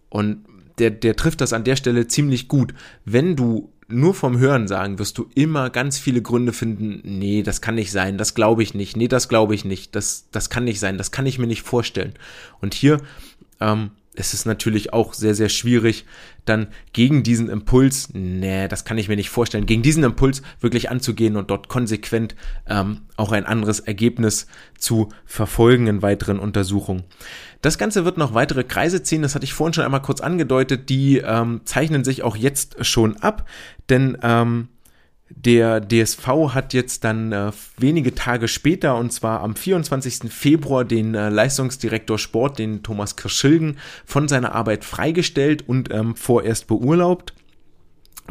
[0.09, 0.45] Und
[0.79, 2.73] der, der trifft das an der Stelle ziemlich gut.
[3.05, 7.61] Wenn du nur vom Hören sagen wirst du immer ganz viele Gründe finden, nee, das
[7.61, 10.65] kann nicht sein, das glaube ich nicht, nee, das glaube ich nicht, das, das kann
[10.65, 12.13] nicht sein, das kann ich mir nicht vorstellen.
[12.59, 12.99] Und hier
[13.61, 16.05] ähm, es ist natürlich auch sehr, sehr schwierig,
[16.45, 20.89] dann gegen diesen Impuls, nee, das kann ich mir nicht vorstellen, gegen diesen Impuls wirklich
[20.89, 22.35] anzugehen und dort konsequent
[22.67, 27.03] ähm, auch ein anderes Ergebnis zu verfolgen in weiteren Untersuchungen.
[27.61, 30.89] Das Ganze wird noch weitere Kreise ziehen, das hatte ich vorhin schon einmal kurz angedeutet,
[30.89, 33.47] die ähm, zeichnen sich auch jetzt schon ab,
[33.89, 34.69] denn ähm,
[35.29, 40.31] der DSV hat jetzt dann äh, wenige Tage später, und zwar am 24.
[40.31, 46.67] Februar, den äh, Leistungsdirektor Sport, den Thomas Kirschilgen, von seiner Arbeit freigestellt und ähm, vorerst
[46.67, 47.33] beurlaubt.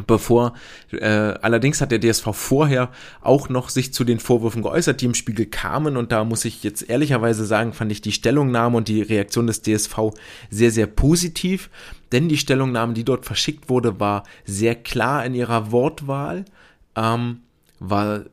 [0.05, 0.53] Bevor,
[0.91, 5.15] äh, allerdings hat der DSV vorher auch noch sich zu den Vorwürfen geäußert, die im
[5.15, 5.97] Spiegel kamen.
[5.97, 9.63] Und da muss ich jetzt ehrlicherweise sagen, fand ich die Stellungnahme und die Reaktion des
[9.63, 10.11] DSV
[10.51, 11.71] sehr, sehr positiv.
[12.11, 16.45] Denn die Stellungnahme, die dort verschickt wurde, war sehr klar in ihrer Wortwahl
[16.97, 17.41] ähm,
[17.79, 18.25] war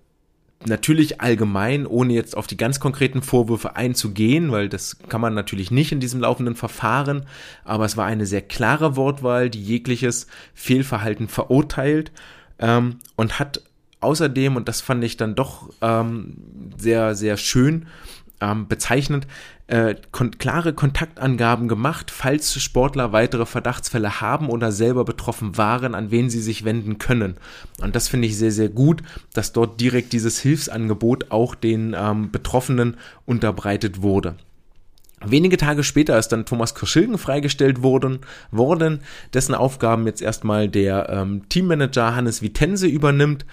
[0.66, 5.70] natürlich allgemein, ohne jetzt auf die ganz konkreten Vorwürfe einzugehen, weil das kann man natürlich
[5.70, 7.26] nicht in diesem laufenden Verfahren,
[7.64, 12.12] aber es war eine sehr klare Wortwahl, die jegliches Fehlverhalten verurteilt
[12.58, 13.62] ähm, und hat
[14.00, 16.36] außerdem, und das fand ich dann doch ähm,
[16.78, 17.86] sehr, sehr schön,
[18.44, 19.26] ähm, bezeichnend,
[19.66, 26.10] äh, kon klare Kontaktangaben gemacht, falls Sportler weitere Verdachtsfälle haben oder selber betroffen waren, an
[26.10, 27.36] wen sie sich wenden können.
[27.80, 29.02] Und das finde ich sehr, sehr gut,
[29.32, 34.36] dass dort direkt dieses Hilfsangebot auch den ähm, Betroffenen unterbreitet wurde.
[35.26, 39.00] Wenige Tage später ist dann Thomas Kirschilgen freigestellt worden, worden
[39.32, 43.46] dessen Aufgaben jetzt erstmal der ähm, Teammanager Hannes Vitense übernimmt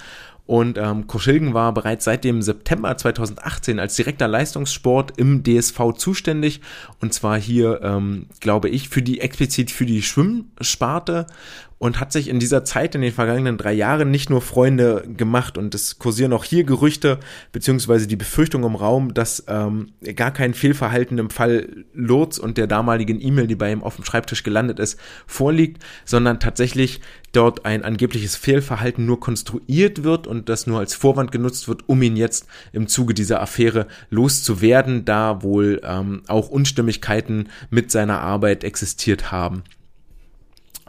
[0.52, 6.60] und ähm, Koschilgen war bereits seit dem September 2018 als direkter Leistungssport im DSV zuständig.
[7.00, 11.28] Und zwar hier, ähm, glaube ich, für die explizit für die Schwimmsparte
[11.82, 15.58] und hat sich in dieser Zeit in den vergangenen drei Jahren nicht nur Freunde gemacht
[15.58, 17.20] und es kursieren auch hier Gerüchte
[17.54, 22.68] beziehungsweise die Befürchtung im Raum, dass ähm, gar kein Fehlverhalten im Fall Lurz und der
[22.68, 27.84] damaligen E-Mail, die bei ihm auf dem Schreibtisch gelandet ist, vorliegt, sondern tatsächlich dort ein
[27.84, 32.46] angebliches Fehlverhalten nur konstruiert wird und das nur als Vorwand genutzt wird, um ihn jetzt
[32.74, 39.64] im Zuge dieser Affäre loszuwerden, da wohl ähm, auch Unstimmigkeiten mit seiner Arbeit existiert haben.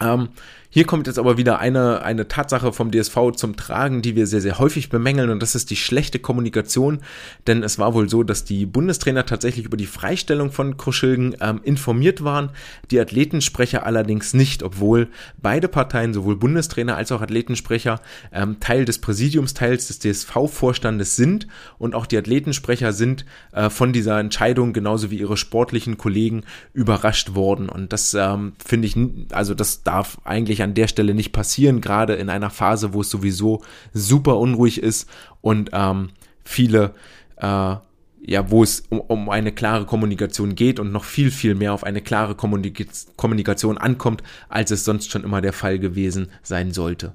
[0.00, 0.31] Ähm,
[0.75, 4.41] Hier kommt jetzt aber wieder eine, eine Tatsache vom DSV zum Tragen, die wir sehr,
[4.41, 7.01] sehr häufig bemängeln und das ist die schlechte Kommunikation,
[7.47, 11.61] denn es war wohl so, dass die Bundestrainer tatsächlich über die Freistellung von Kruschilgen ähm,
[11.63, 12.49] informiert waren,
[12.91, 15.09] die Athletensprecher allerdings nicht, obwohl
[15.43, 18.01] beide Parteien, sowohl Bundestrainer als auch Athletensprecher,
[18.33, 21.49] ähm, Teil des Präsidiumsteils des DSV-Vorstandes sind.
[21.77, 27.35] Und auch die Athletensprecher sind äh, von dieser Entscheidung genauso wie ihre sportlichen Kollegen überrascht
[27.35, 27.69] worden.
[27.69, 28.97] Und das ähm, finde ich,
[29.33, 33.11] also das darf eigentlich an der Stelle nicht passieren, gerade in einer Phase, wo es
[33.11, 35.09] sowieso super unruhig ist
[35.40, 36.11] und ähm,
[36.44, 36.94] viele,
[37.37, 37.77] äh,
[38.25, 41.85] ja, wo es um, um eine klare Kommunikation geht und noch viel, viel mehr auf
[41.85, 47.12] eine klare Kommunik Kommunikation ankommt, als es sonst schon immer der Fall gewesen sein sollte.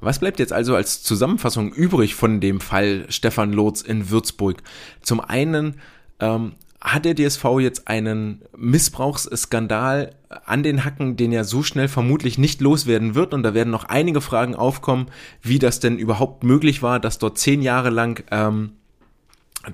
[0.00, 4.62] Was bleibt jetzt also als Zusammenfassung übrig von dem Fall Stefan Lotz in Würzburg?
[5.00, 5.76] Zum einen
[6.20, 6.52] ähm,
[6.84, 12.60] hat der DSV jetzt einen Missbrauchsskandal an den Hacken, den er so schnell vermutlich nicht
[12.60, 13.32] loswerden wird.
[13.32, 15.06] Und da werden noch einige Fragen aufkommen,
[15.42, 18.72] wie das denn überhaupt möglich war, dass dort zehn Jahre lang ähm,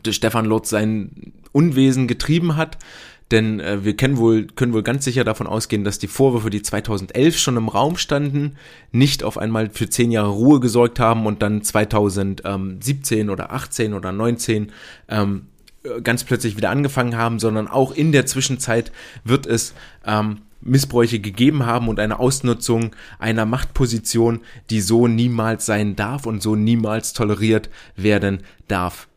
[0.08, 2.78] Stefan Lotz sein Unwesen getrieben hat.
[3.32, 6.62] Denn äh, wir können wohl, können wohl ganz sicher davon ausgehen, dass die Vorwürfe, die
[6.62, 8.56] 2011 schon im Raum standen,
[8.92, 14.12] nicht auf einmal für zehn Jahre Ruhe gesorgt haben und dann 2017 oder 18 oder
[14.12, 14.72] 19
[15.08, 15.59] ähm, äh,
[16.02, 18.92] ganz plötzlich wieder angefangen haben, sondern auch in der Zwischenzeit
[19.24, 25.96] wird es ähm, Missbräuche gegeben haben und eine Ausnutzung einer Machtposition, die so niemals sein
[25.96, 29.08] darf und so niemals toleriert werden darf.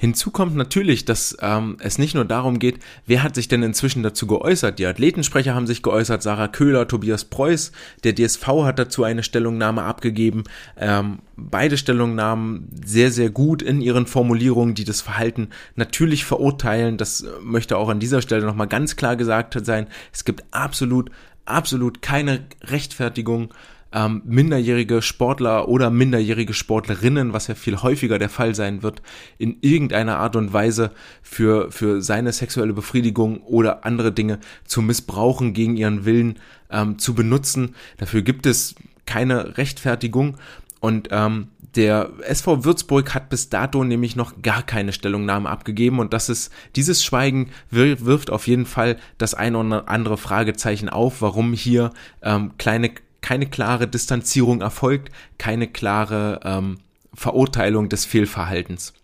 [0.00, 4.02] Hinzu kommt natürlich, dass ähm, es nicht nur darum geht, wer hat sich denn inzwischen
[4.02, 4.78] dazu geäußert.
[4.78, 7.70] Die Athletensprecher haben sich geäußert, Sarah Köhler, Tobias Preuß,
[8.02, 10.44] der DSV hat dazu eine Stellungnahme abgegeben.
[10.78, 16.96] Ähm, beide Stellungnahmen sehr, sehr gut in ihren Formulierungen, die das Verhalten natürlich verurteilen.
[16.96, 19.86] Das möchte auch an dieser Stelle nochmal ganz klar gesagt sein.
[20.14, 21.10] Es gibt absolut,
[21.44, 23.52] absolut keine Rechtfertigung
[23.92, 29.02] ähm, minderjährige Sportler oder minderjährige Sportlerinnen, was ja viel häufiger der Fall sein wird,
[29.38, 35.52] in irgendeiner Art und Weise für, für seine sexuelle Befriedigung oder andere Dinge zu missbrauchen,
[35.52, 36.38] gegen ihren Willen
[36.70, 37.74] ähm, zu benutzen.
[37.96, 38.74] Dafür gibt es
[39.06, 40.36] keine Rechtfertigung
[40.80, 46.12] und ähm, der SV Würzburg hat bis dato nämlich noch gar keine Stellungnahme abgegeben und
[46.12, 51.52] das ist, dieses Schweigen wirft auf jeden Fall das ein oder andere Fragezeichen auf, warum
[51.52, 56.78] hier ähm, kleine keine klare Distanzierung erfolgt, keine klare ähm,
[57.14, 58.94] Verurteilung des Fehlverhaltens.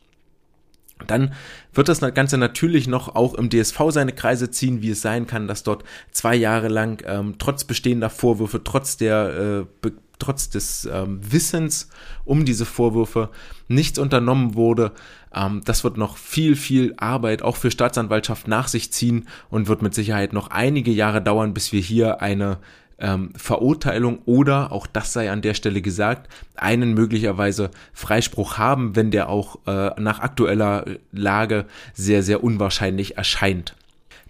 [1.06, 1.34] Dann
[1.74, 5.46] wird das Ganze natürlich noch auch im DSV seine Kreise ziehen, wie es sein kann,
[5.46, 11.20] dass dort zwei Jahre lang ähm, trotz bestehender Vorwürfe, trotz der äh, trotz des ähm,
[11.22, 11.90] Wissens
[12.24, 13.30] um diese Vorwürfe
[13.68, 14.92] nichts unternommen wurde.
[15.34, 19.82] Ähm, das wird noch viel, viel Arbeit auch für Staatsanwaltschaft nach sich ziehen und wird
[19.82, 22.58] mit Sicherheit noch einige Jahre dauern, bis wir hier eine
[22.98, 29.10] ähm, Verurteilung oder, auch das sei an der Stelle gesagt, einen möglicherweise Freispruch haben, wenn
[29.10, 33.74] der auch äh, nach aktueller Lage sehr, sehr unwahrscheinlich erscheint.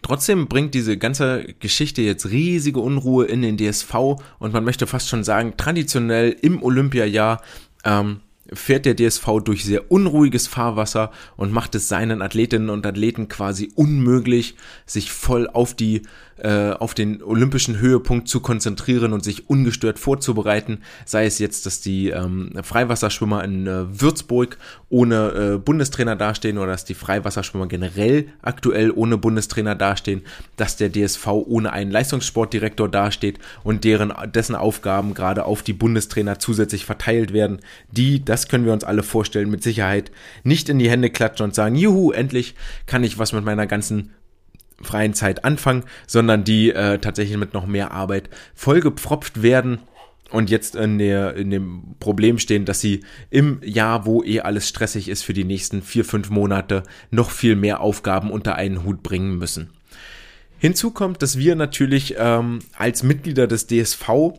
[0.02, 3.94] Trotzdem bringt diese ganze Geschichte jetzt riesige Unruhe in den DSV
[4.38, 7.40] und man möchte fast schon sagen, traditionell im Olympiajahr
[7.84, 8.20] ähm,
[8.52, 13.72] fährt der DSV durch sehr unruhiges Fahrwasser und macht es seinen Athletinnen und Athleten quasi
[13.74, 16.02] unmöglich, sich voll auf die
[16.38, 20.82] äh, auf den olympischen Höhepunkt zu konzentrieren und sich ungestört vorzubereiten.
[21.04, 26.72] Sei es jetzt, dass die ähm, Freiwasserschwimmer in äh, Würzburg ohne äh, Bundestrainer dastehen oder
[26.72, 30.22] dass die Freiwasserschwimmer generell aktuell ohne Bundestrainer dastehen,
[30.56, 36.38] dass der DSV ohne einen Leistungssportdirektor dasteht und deren dessen Aufgaben gerade auf die Bundestrainer
[36.38, 40.10] zusätzlich verteilt werden, die, das können wir uns alle vorstellen, mit Sicherheit
[40.44, 42.54] nicht in die Hände klatschen und sagen, juhu, endlich
[42.86, 44.12] kann ich was mit meiner ganzen
[44.82, 49.78] freien Zeit anfangen, sondern die äh, tatsächlich mit noch mehr Arbeit vollgepfropft werden
[50.30, 54.68] und jetzt in, der, in dem Problem stehen, dass sie im Jahr, wo eh alles
[54.68, 59.02] stressig ist für die nächsten vier, fünf Monate, noch viel mehr Aufgaben unter einen Hut
[59.02, 59.70] bringen müssen.
[60.58, 64.32] Hinzu kommt, dass wir natürlich ähm, als Mitglieder des DSV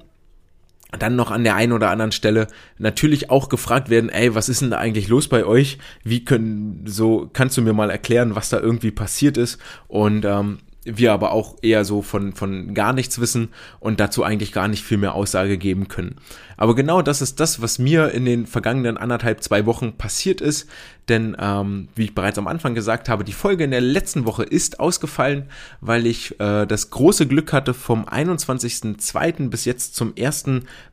[0.91, 2.47] dann noch an der einen oder anderen Stelle
[2.78, 5.80] natürlich auch gefragt werden, ey, was ist denn da eigentlich los bei euch?
[6.04, 9.60] Wie können, so, kannst du mir mal erklären, was da irgendwie passiert ist?
[9.88, 14.52] Und ähm, wir aber auch eher so von, von gar nichts wissen und dazu eigentlich
[14.52, 16.15] gar nicht viel mehr Aussage geben können.
[16.56, 20.67] Aber genau das ist das, was mir in den vergangenen anderthalb, zwei Wochen passiert ist.
[21.08, 24.43] Denn, ähm, wie ich bereits am Anfang gesagt habe, die Folge in der letzten Woche
[24.43, 25.45] ist ausgefallen,
[25.80, 29.50] weil ich äh, das große Glück hatte, vom 21.02.
[29.50, 30.45] bis jetzt zum 1.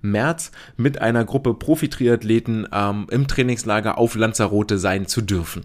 [0.03, 5.65] März mit einer Gruppe Profi-Triathleten ähm, im Trainingslager auf Lanzarote sein zu dürfen.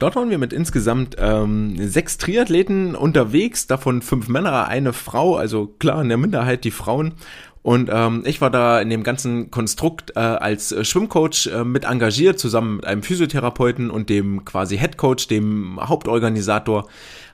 [0.00, 5.66] Dort waren wir mit insgesamt ähm, sechs Triathleten unterwegs, davon fünf Männer, eine Frau, also
[5.66, 7.12] klar in der Minderheit die Frauen.
[7.60, 12.38] Und ähm, ich war da in dem ganzen Konstrukt äh, als Schwimmcoach äh, mit engagiert,
[12.38, 16.88] zusammen mit einem Physiotherapeuten und dem quasi Headcoach, dem Hauptorganisator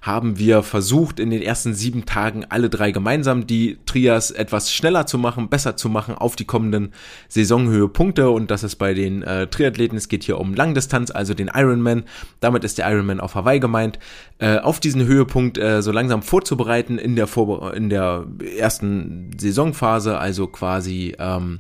[0.06, 5.06] haben wir versucht, in den ersten sieben Tagen alle drei gemeinsam die Trias etwas schneller
[5.06, 6.92] zu machen, besser zu machen auf die kommenden
[7.28, 8.30] Saisonhöhepunkte.
[8.30, 12.04] Und das ist bei den äh, Triathleten, es geht hier um Langdistanz, also den Ironman.
[12.40, 13.98] Damit ist der Ironman auf Hawaii gemeint.
[14.38, 18.26] Äh, auf diesen Höhepunkt äh, so langsam vorzubereiten in der, Vorbe in der
[18.58, 21.58] ersten Saisonphase, also quasi ähm,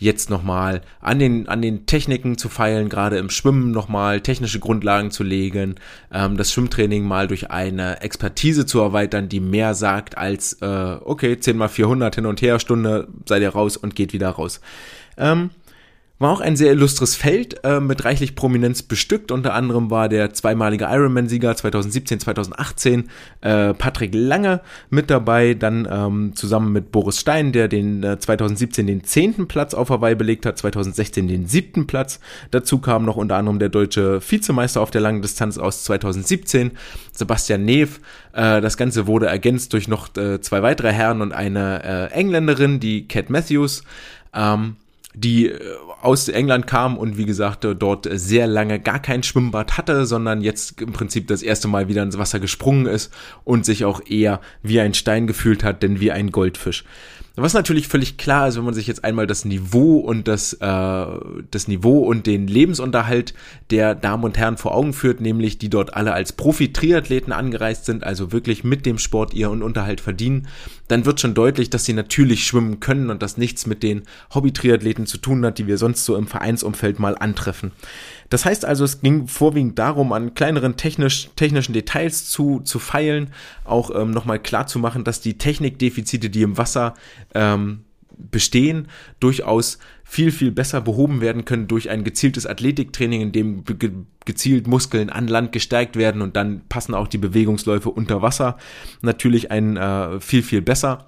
[0.00, 5.10] jetzt nochmal an den, an den Techniken zu feilen, gerade im Schwimmen nochmal technische Grundlagen
[5.10, 5.76] zu legen,
[6.12, 11.38] ähm, das Schwimmtraining mal durch eine Expertise zu erweitern, die mehr sagt als, äh, okay,
[11.38, 14.60] 10 mal 400 hin und her, Stunde, seid ihr raus und geht wieder raus.
[15.18, 15.50] Ähm,
[16.20, 19.32] war auch ein sehr illustres Feld äh, mit reichlich Prominenz bestückt.
[19.32, 23.08] Unter anderem war der zweimalige Ironman-Sieger 2017, 2018
[23.40, 24.60] äh, Patrick Lange
[24.90, 25.54] mit dabei.
[25.54, 30.14] Dann ähm, zusammen mit Boris Stein, der den äh, 2017 den zehnten Platz auf Hawaii
[30.14, 32.20] belegt hat, 2016 den siebten Platz.
[32.50, 36.72] Dazu kam noch unter anderem der deutsche Vizemeister auf der langen Distanz aus 2017,
[37.12, 37.98] Sebastian Neef.
[38.34, 42.78] Äh, das Ganze wurde ergänzt durch noch äh, zwei weitere Herren und eine äh, Engländerin,
[42.78, 43.84] die Cat Matthews.
[44.34, 44.76] Ähm,
[45.14, 45.60] die äh,
[46.02, 50.80] aus England kam und wie gesagt dort sehr lange gar kein Schwimmbad hatte, sondern jetzt
[50.80, 53.12] im Prinzip das erste Mal wieder ins Wasser gesprungen ist
[53.44, 56.84] und sich auch eher wie ein Stein gefühlt hat, denn wie ein Goldfisch.
[57.36, 61.06] Was natürlich völlig klar ist, wenn man sich jetzt einmal das Niveau und das, äh,
[61.50, 63.34] das Niveau und den Lebensunterhalt
[63.70, 68.02] der Damen und Herren vor Augen führt, nämlich die dort alle als Profi-Triathleten angereist sind,
[68.02, 70.48] also wirklich mit dem Sport ihren Unterhalt verdienen,
[70.88, 74.02] dann wird schon deutlich, dass sie natürlich schwimmen können und das nichts mit den
[74.34, 77.70] Hobby-Triathleten zu tun hat, die wir sonst so im Vereinsumfeld mal antreffen.
[78.30, 83.30] Das heißt also, es ging vorwiegend darum, an kleineren technisch, technischen Details zu, zu feilen,
[83.64, 86.94] auch ähm, nochmal klar zu machen, dass die Technikdefizite, die im Wasser
[87.34, 87.80] ähm,
[88.16, 93.90] bestehen, durchaus viel, viel besser behoben werden können durch ein gezieltes Athletiktraining, in dem ge
[94.26, 98.58] gezielt Muskeln an Land gestärkt werden und dann passen auch die Bewegungsläufe unter Wasser
[99.00, 101.06] natürlich ein äh, viel, viel besser.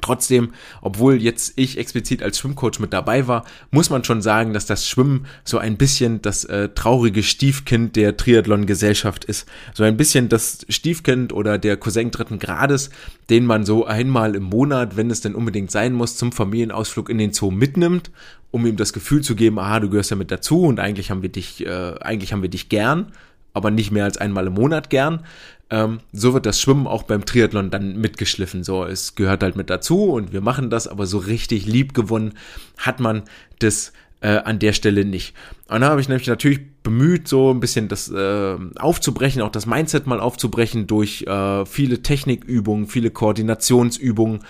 [0.00, 4.66] Trotzdem, obwohl jetzt ich explizit als Schwimmcoach mit dabei war, muss man schon sagen, dass
[4.66, 9.46] das Schwimmen so ein bisschen das äh, traurige Stiefkind der Triathlon-Gesellschaft ist.
[9.74, 12.90] So ein bisschen das Stiefkind oder der Cousin dritten Grades,
[13.30, 17.18] den man so einmal im Monat, wenn es denn unbedingt sein muss, zum Familienausflug in
[17.18, 18.10] den Zoo mitnimmt,
[18.50, 21.22] um ihm das Gefühl zu geben, aha, du gehörst ja mit dazu und eigentlich haben
[21.22, 23.12] wir dich, äh, eigentlich haben wir dich gern
[23.52, 25.24] aber nicht mehr als einmal im Monat gern.
[25.70, 28.64] Ähm, so wird das Schwimmen auch beim Triathlon dann mitgeschliffen.
[28.64, 32.34] So, es gehört halt mit dazu und wir machen das, aber so richtig lieb gewonnen
[32.76, 33.22] hat man
[33.58, 35.34] das äh, an der Stelle nicht.
[35.68, 39.66] Und da habe ich nämlich natürlich bemüht, so ein bisschen das äh, aufzubrechen, auch das
[39.66, 44.40] Mindset mal aufzubrechen durch äh, viele Technikübungen, viele Koordinationsübungen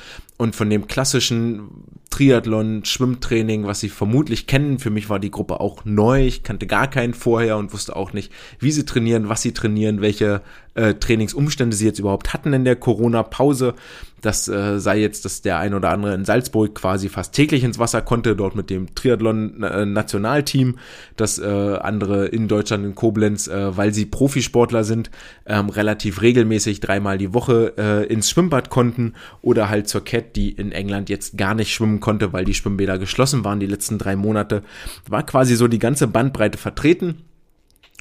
[0.43, 1.71] und von dem klassischen
[2.11, 4.81] Triathlon, Schwimmtraining, was sie vermutlich kennen.
[4.81, 6.27] Für mich war die Gruppe auch neu.
[6.27, 10.01] Ich kannte gar keinen vorher und wusste auch nicht, wie sie trainieren, was sie trainieren,
[10.01, 10.43] welche
[10.75, 13.75] äh, Trainingsumstände sie jetzt überhaupt hatten in der Corona-Pause.
[14.21, 17.79] Das äh, sei jetzt, dass der ein oder andere in Salzburg quasi fast täglich ins
[17.79, 20.79] Wasser konnte, dort mit dem Triathlon-Nationalteam.
[21.17, 25.11] Das äh, andere in Deutschland, in Koblenz, äh, weil sie Profisportler sind,
[25.45, 30.51] ähm, relativ regelmäßig dreimal die Woche äh, ins Schwimmbad konnten oder halt zur Cat, die
[30.51, 34.17] in England jetzt gar nicht schwimmen konnte, weil die Schwimmbäder geschlossen waren die letzten drei
[34.17, 34.63] Monate.
[35.09, 37.23] War quasi so die ganze Bandbreite vertreten.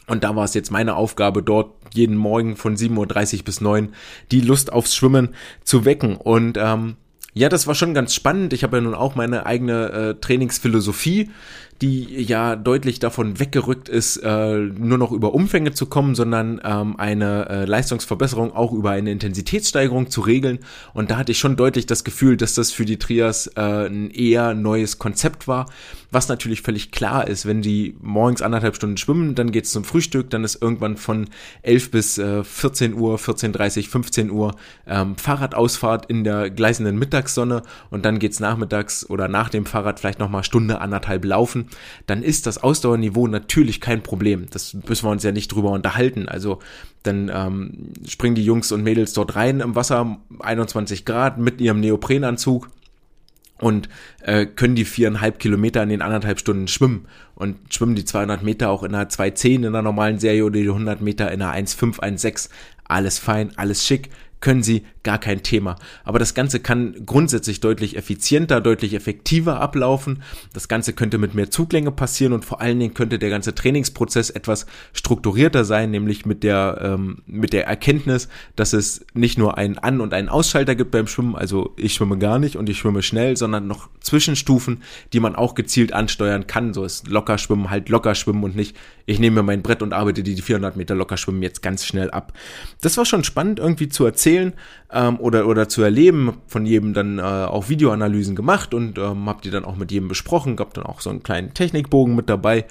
[0.07, 3.89] Und da war es jetzt meine Aufgabe, dort jeden Morgen von 7.30 Uhr bis 9
[4.32, 5.29] die Lust aufs Schwimmen
[5.63, 6.15] zu wecken.
[6.15, 6.97] Und ähm,
[7.34, 8.51] ja, das war schon ganz spannend.
[8.51, 11.29] Ich habe ja nun auch meine eigene äh, Trainingsphilosophie,
[11.82, 16.95] die ja deutlich davon weggerückt ist, äh, nur noch über Umfänge zu kommen, sondern ähm,
[16.99, 20.59] eine äh, Leistungsverbesserung auch über eine Intensitätssteigerung zu regeln.
[20.93, 24.11] Und da hatte ich schon deutlich das Gefühl, dass das für die Trias äh, ein
[24.11, 25.65] eher neues Konzept war,
[26.11, 27.47] was natürlich völlig klar ist.
[27.47, 31.29] Wenn die morgens anderthalb Stunden schwimmen, dann geht's zum Frühstück, dann ist irgendwann von
[31.63, 34.55] 11 bis äh, 14 Uhr, 14.30 15 Uhr
[34.86, 40.19] ähm, Fahrradausfahrt in der gleißenden Mittagssonne und dann geht's nachmittags oder nach dem Fahrrad vielleicht
[40.19, 41.70] nochmal Stunde, anderthalb laufen
[42.07, 44.47] dann ist das Ausdauerniveau natürlich kein Problem.
[44.51, 46.28] Das müssen wir uns ja nicht drüber unterhalten.
[46.28, 46.59] Also
[47.03, 51.80] dann ähm, springen die Jungs und Mädels dort rein im Wasser, 21 Grad mit ihrem
[51.80, 52.69] Neoprenanzug
[53.59, 53.89] und
[54.24, 58.69] äh, können die viereinhalb Kilometer in den anderthalb Stunden schwimmen und schwimmen die 200 Meter
[58.69, 61.99] auch in einer 210 in der normalen Serie oder die 100 Meter in einer 1,5,
[61.99, 62.49] 1,6.
[62.86, 64.09] Alles fein, alles schick
[64.42, 65.78] können sie, gar kein Thema.
[66.04, 70.22] Aber das Ganze kann grundsätzlich deutlich effizienter, deutlich effektiver ablaufen.
[70.54, 74.30] Das Ganze könnte mit mehr Zuglänge passieren und vor allen Dingen könnte der ganze Trainingsprozess
[74.30, 79.78] etwas strukturierter sein, nämlich mit der, ähm, mit der Erkenntnis, dass es nicht nur einen
[79.78, 83.02] An- und einen Ausschalter gibt beim Schwimmen, also ich schwimme gar nicht und ich schwimme
[83.02, 84.84] schnell, sondern noch Zwischenstufen,
[85.14, 86.74] die man auch gezielt ansteuern kann.
[86.74, 88.76] So ist locker schwimmen, halt locker schwimmen und nicht,
[89.06, 92.12] ich nehme mir mein Brett und arbeite die 400 Meter locker schwimmen jetzt ganz schnell
[92.12, 92.34] ab.
[92.82, 94.30] Das war schon spannend irgendwie zu erzählen
[94.91, 99.41] ähm, oder, oder zu erleben, von jedem dann äh, auch Videoanalysen gemacht und ähm, hab
[99.41, 102.65] die dann auch mit jedem besprochen, gab dann auch so einen kleinen Technikbogen mit dabei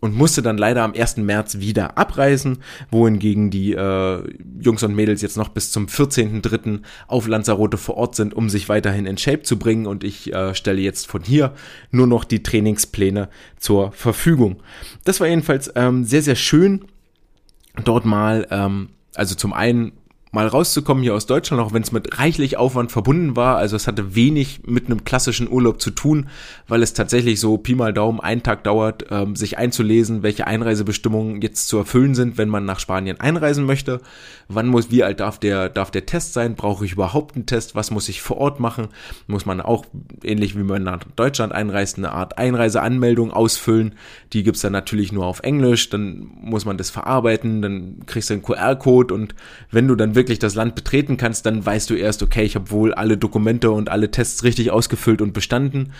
[0.00, 1.18] und musste dann leider am 1.
[1.18, 2.58] März wieder abreisen,
[2.90, 4.22] wohingegen die äh,
[4.60, 6.80] Jungs und Mädels jetzt noch bis zum 14.3.
[7.06, 10.54] auf Lanzarote vor Ort sind, um sich weiterhin in Shape zu bringen und ich äh,
[10.54, 11.52] stelle jetzt von hier
[11.90, 14.62] nur noch die Trainingspläne zur Verfügung.
[15.04, 16.86] Das war jedenfalls ähm, sehr, sehr schön,
[17.84, 19.92] dort mal, ähm, also zum einen
[20.32, 23.56] mal rauszukommen hier aus Deutschland, auch wenn es mit reichlich Aufwand verbunden war.
[23.56, 26.28] Also es hatte wenig mit einem klassischen Urlaub zu tun,
[26.68, 31.42] weil es tatsächlich so Pi mal Daumen einen Tag dauert, ähm, sich einzulesen, welche Einreisebestimmungen
[31.42, 34.00] jetzt zu erfüllen sind, wenn man nach Spanien einreisen möchte.
[34.48, 36.54] Wann muss, wie alt darf der, darf der Test sein?
[36.54, 37.74] Brauche ich überhaupt einen Test?
[37.74, 38.88] Was muss ich vor Ort machen?
[39.26, 39.84] Muss man auch,
[40.22, 43.94] ähnlich wie man nach Deutschland einreist, eine Art Einreiseanmeldung ausfüllen.
[44.32, 45.90] Die gibt's dann natürlich nur auf Englisch.
[45.90, 47.62] Dann muss man das verarbeiten.
[47.62, 49.34] Dann kriegst du einen QR-Code und
[49.72, 52.70] wenn du dann wirklich das Land betreten kannst, dann weißt du erst, okay, ich habe
[52.70, 55.94] wohl alle Dokumente und alle Tests richtig ausgefüllt und bestanden.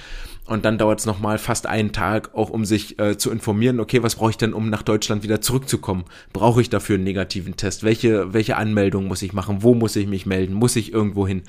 [0.44, 4.02] Und dann dauert es nochmal fast einen Tag, auch um sich äh, zu informieren, okay,
[4.02, 6.04] was brauche ich denn, um nach Deutschland wieder zurückzukommen?
[6.34, 7.82] Brauche ich dafür einen negativen Test?
[7.82, 9.62] Welche, welche Anmeldung muss ich machen?
[9.62, 10.52] Wo muss ich mich melden?
[10.52, 11.42] Muss ich irgendwo hin?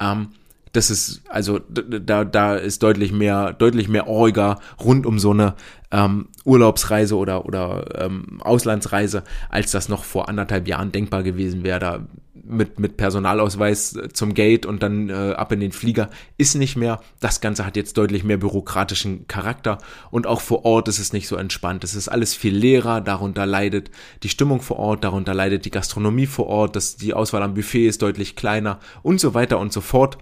[0.00, 0.28] Ähm,
[0.72, 5.54] das ist, also da, da ist deutlich mehr, deutlich mehr Orga rund um so eine
[5.90, 11.78] ähm, Urlaubsreise oder, oder ähm, Auslandsreise, als das noch vor anderthalb Jahren denkbar gewesen wäre.
[11.78, 12.00] Da
[12.48, 17.00] mit, mit Personalausweis zum Gate und dann äh, ab in den Flieger ist nicht mehr.
[17.20, 19.78] Das Ganze hat jetzt deutlich mehr bürokratischen Charakter
[20.10, 21.84] und auch vor Ort ist es nicht so entspannt.
[21.84, 23.90] Es ist alles viel leerer, darunter leidet
[24.22, 27.86] die Stimmung vor Ort, darunter leidet die Gastronomie vor Ort, das, die Auswahl am Buffet
[27.86, 30.18] ist deutlich kleiner und so weiter und so fort.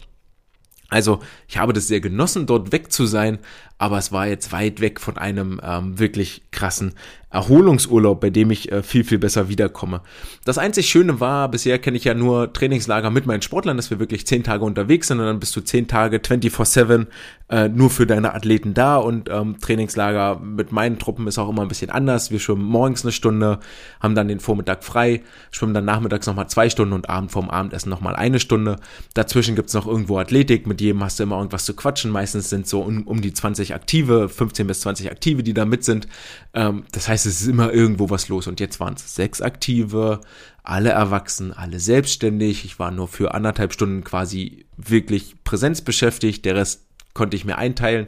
[0.89, 3.39] Also ich habe das sehr genossen, dort weg zu sein,
[3.79, 6.95] aber es war jetzt weit weg von einem ähm, wirklich krassen
[7.37, 10.01] Erholungsurlaub, bei dem ich äh, viel, viel besser wiederkomme.
[10.45, 13.99] Das einzig Schöne war, bisher kenne ich ja nur Trainingslager mit meinen Sportlern, dass wir
[13.99, 17.07] wirklich zehn Tage unterwegs sind und dann bist du zehn Tage 24-7
[17.49, 21.63] äh, nur für deine Athleten da und ähm, Trainingslager mit meinen Truppen ist auch immer
[21.63, 22.31] ein bisschen anders.
[22.31, 23.59] Wir schwimmen morgens eine Stunde,
[24.01, 27.91] haben dann den Vormittag frei, schwimmen dann nachmittags nochmal zwei Stunden und abend vorm Abendessen
[27.91, 28.77] nochmal eine Stunde.
[29.15, 32.11] Dazwischen gibt's noch irgendwo Athletik, mit jedem hast du immer irgendwas zu quatschen.
[32.13, 35.85] Meistens sind so um, um die 20 Aktive, 15 bis 20 Aktive, die da mit
[35.85, 36.09] sind.
[36.55, 38.47] Ähm, das heißt, es ist immer irgendwo was los.
[38.47, 40.21] Und jetzt waren es sechs Aktive,
[40.63, 42.65] alle erwachsen, alle selbstständig.
[42.65, 46.45] Ich war nur für anderthalb Stunden quasi wirklich präsenzbeschäftigt.
[46.45, 48.07] Der Rest konnte ich mir einteilen,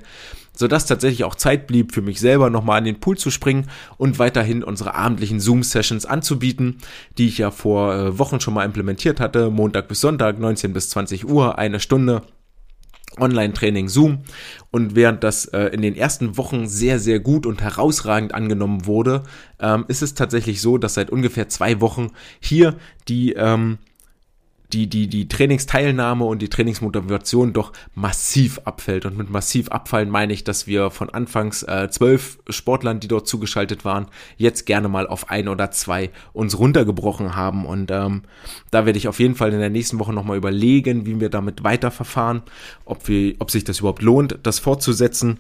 [0.53, 4.19] sodass tatsächlich auch Zeit blieb, für mich selber nochmal an den Pool zu springen und
[4.19, 6.79] weiterhin unsere abendlichen Zoom-Sessions anzubieten,
[7.17, 9.51] die ich ja vor äh, Wochen schon mal implementiert hatte.
[9.51, 12.23] Montag bis Sonntag, 19 bis 20 Uhr, eine Stunde
[13.21, 14.19] Online-Training Zoom.
[14.71, 19.23] Und während das äh, in den ersten Wochen sehr, sehr gut und herausragend angenommen wurde,
[19.61, 22.09] ähm, ist es tatsächlich so, dass seit ungefähr zwei Wochen
[22.41, 22.77] hier
[23.09, 23.79] die ähm,
[24.73, 29.07] die, die, die Trainingsteilnahme und die Trainingsmotivation doch massiv abfällt.
[29.07, 33.27] Und mit massiv abfallen meine ich, dass wir von anfangs äh, zwölf Sportlern, die dort
[33.27, 34.07] zugeschaltet waren,
[34.37, 37.65] jetzt gerne mal auf ein oder zwei uns runtergebrochen haben.
[37.65, 38.23] Und ähm,
[38.71, 41.65] da werde ich auf jeden Fall in der nächsten Woche nochmal überlegen, wie wir damit
[41.65, 42.43] weiterverfahren,
[42.85, 45.39] ob, wir, ob sich das überhaupt lohnt, das fortzusetzen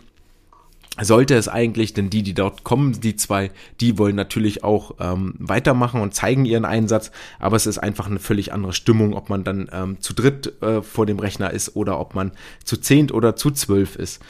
[1.00, 5.34] sollte es eigentlich, denn die, die dort kommen, die zwei, die wollen natürlich auch ähm,
[5.38, 9.44] weitermachen und zeigen ihren Einsatz, aber es ist einfach eine völlig andere Stimmung, ob man
[9.44, 12.32] dann ähm, zu dritt äh, vor dem Rechner ist oder ob man
[12.64, 14.20] zu zehnt oder zu zwölf ist.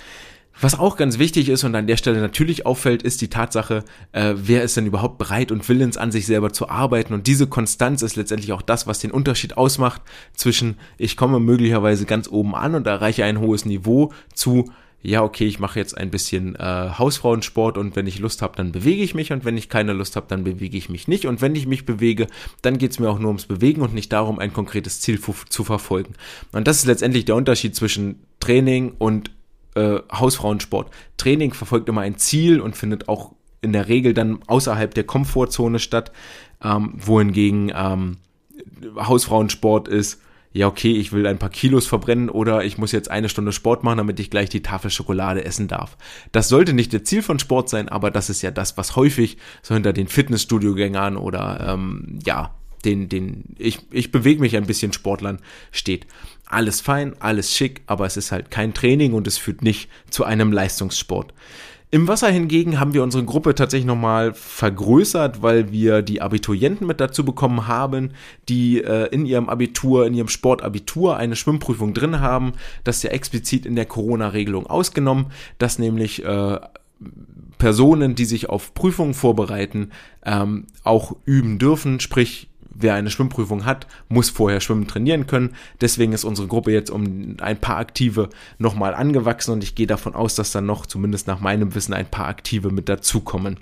[0.60, 4.34] Was auch ganz wichtig ist und an der Stelle natürlich auffällt, ist die Tatsache, äh,
[4.36, 7.14] wer ist denn überhaupt bereit und willens an sich selber zu arbeiten.
[7.14, 10.02] Und diese Konstanz ist letztendlich auch das, was den Unterschied ausmacht
[10.34, 15.46] zwischen ich komme möglicherweise ganz oben an und erreiche ein hohes Niveau zu ja, okay,
[15.46, 19.14] ich mache jetzt ein bisschen äh, Hausfrauensport und wenn ich Lust habe, dann bewege ich
[19.14, 21.26] mich und wenn ich keine Lust habe, dann bewege ich mich nicht.
[21.26, 22.26] Und wenn ich mich bewege,
[22.62, 25.64] dann geht es mir auch nur ums Bewegen und nicht darum, ein konkretes Ziel zu
[25.64, 26.14] verfolgen.
[26.52, 29.30] Und das ist letztendlich der Unterschied zwischen Training und
[29.76, 30.90] äh, Hausfrauensport.
[31.16, 35.78] Training verfolgt immer ein Ziel und findet auch in der Regel dann außerhalb der Komfortzone
[35.78, 36.10] statt,
[36.62, 38.16] ähm, wohingegen ähm,
[38.96, 40.20] Hausfrauensport ist,
[40.52, 43.84] ja, okay, ich will ein paar Kilos verbrennen oder ich muss jetzt eine Stunde Sport
[43.84, 45.96] machen, damit ich gleich die Tafel Schokolade essen darf.
[46.32, 49.36] Das sollte nicht der Ziel von Sport sein, aber das ist ja das, was häufig
[49.62, 54.92] so hinter den Fitnessstudio-Gängern oder ähm, ja, den, den, ich, ich bewege mich ein bisschen
[54.92, 55.40] Sportlern
[55.70, 56.06] steht.
[56.46, 60.24] Alles fein, alles schick, aber es ist halt kein Training und es führt nicht zu
[60.24, 61.34] einem Leistungssport.
[61.90, 67.00] Im Wasser hingegen haben wir unsere Gruppe tatsächlich nochmal vergrößert, weil wir die Abiturienten mit
[67.00, 68.10] dazu bekommen haben,
[68.50, 72.52] die äh, in ihrem Abitur, in ihrem Sportabitur eine Schwimmprüfung drin haben.
[72.84, 76.60] Das ist ja explizit in der Corona-Regelung ausgenommen, dass nämlich äh,
[77.56, 79.90] Personen, die sich auf Prüfungen vorbereiten,
[80.26, 82.47] ähm, auch üben dürfen, sprich
[82.80, 85.54] wer eine Schwimmprüfung hat, muss vorher schwimmen trainieren können.
[85.80, 90.14] Deswegen ist unsere Gruppe jetzt um ein paar Aktive nochmal angewachsen und ich gehe davon
[90.14, 93.58] aus, dass dann noch, zumindest nach meinem Wissen, ein paar Aktive mit dazukommen.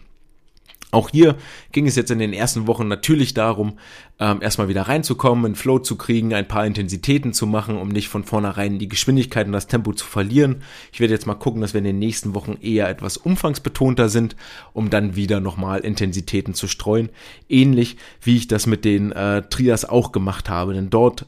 [0.96, 1.36] Auch hier
[1.72, 3.78] ging es jetzt in den ersten Wochen natürlich darum,
[4.18, 8.08] ähm, erstmal wieder reinzukommen, einen Flow zu kriegen, ein paar Intensitäten zu machen, um nicht
[8.08, 10.62] von vornherein die Geschwindigkeit und das Tempo zu verlieren.
[10.92, 14.36] Ich werde jetzt mal gucken, dass wir in den nächsten Wochen eher etwas umfangsbetonter sind,
[14.72, 17.10] um dann wieder nochmal Intensitäten zu streuen.
[17.46, 21.26] Ähnlich wie ich das mit den äh, Trias auch gemacht habe, denn dort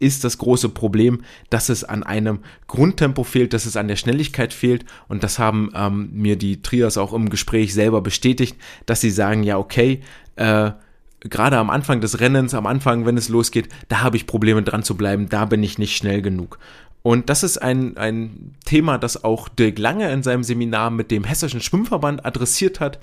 [0.00, 1.20] ist das große Problem,
[1.50, 4.84] dass es an einem Grundtempo fehlt, dass es an der Schnelligkeit fehlt.
[5.06, 9.44] Und das haben ähm, mir die Trias auch im Gespräch selber bestätigt, dass sie sagen,
[9.44, 10.00] ja, okay,
[10.36, 10.72] äh,
[11.20, 14.82] gerade am Anfang des Rennens, am Anfang, wenn es losgeht, da habe ich Probleme dran
[14.82, 16.58] zu bleiben, da bin ich nicht schnell genug.
[17.02, 21.24] Und das ist ein, ein Thema, das auch Dirk Lange in seinem Seminar mit dem
[21.24, 22.98] Hessischen Schwimmverband adressiert hat.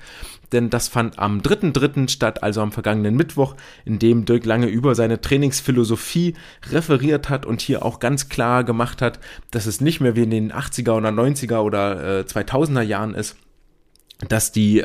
[0.52, 2.08] Denn das fand am 3.3.
[2.08, 6.34] statt, also am vergangenen Mittwoch, in dem Dirk Lange über seine Trainingsphilosophie
[6.70, 9.18] referiert hat und hier auch ganz klar gemacht hat,
[9.50, 13.36] dass es nicht mehr wie in den 80er oder 90er oder äh, 2000er Jahren ist,
[14.26, 14.84] dass die äh,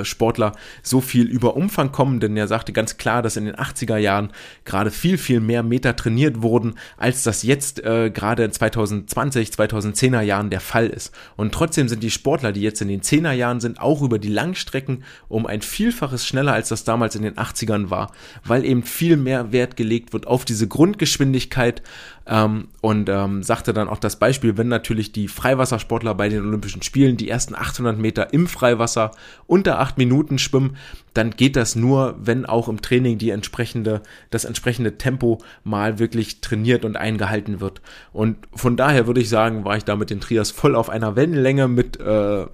[0.00, 3.54] äh, Sportler so viel über Umfang kommen, denn er sagte ganz klar, dass in den
[3.54, 4.30] 80er Jahren
[4.66, 10.20] gerade viel, viel mehr Meter trainiert wurden, als das jetzt äh, gerade in 2020, 2010er
[10.20, 11.14] Jahren der Fall ist.
[11.36, 14.28] Und trotzdem sind die Sportler, die jetzt in den 10er Jahren sind, auch über die
[14.28, 18.12] Langstrecken um ein Vielfaches schneller, als das damals in den 80ern war,
[18.44, 21.82] weil eben viel mehr Wert gelegt wird auf diese Grundgeschwindigkeit
[22.26, 26.82] ähm, und ähm, sagte dann auch das Beispiel, wenn natürlich die Freiwassersportler bei den Olympischen
[26.82, 29.10] Spielen die ersten 800 Meter im Freiwasser
[29.46, 30.76] unter acht Minuten schwimmen,
[31.12, 36.40] dann geht das nur, wenn auch im Training die entsprechende, das entsprechende Tempo mal wirklich
[36.40, 37.82] trainiert und eingehalten wird.
[38.12, 41.16] Und von daher würde ich sagen, war ich da mit den Trias voll auf einer
[41.16, 42.46] Wellenlänge mit äh,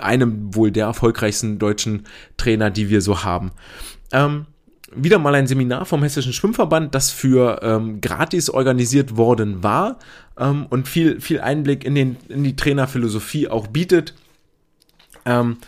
[0.00, 2.04] einem wohl der erfolgreichsten deutschen
[2.36, 3.52] Trainer, die wir so haben.
[4.12, 4.46] Ähm,
[4.94, 9.98] wieder mal ein Seminar vom Hessischen Schwimmverband, das für ähm, gratis organisiert worden war
[10.38, 14.14] ähm, und viel, viel Einblick in, den, in die Trainerphilosophie auch bietet.
[15.24, 15.58] Ähm,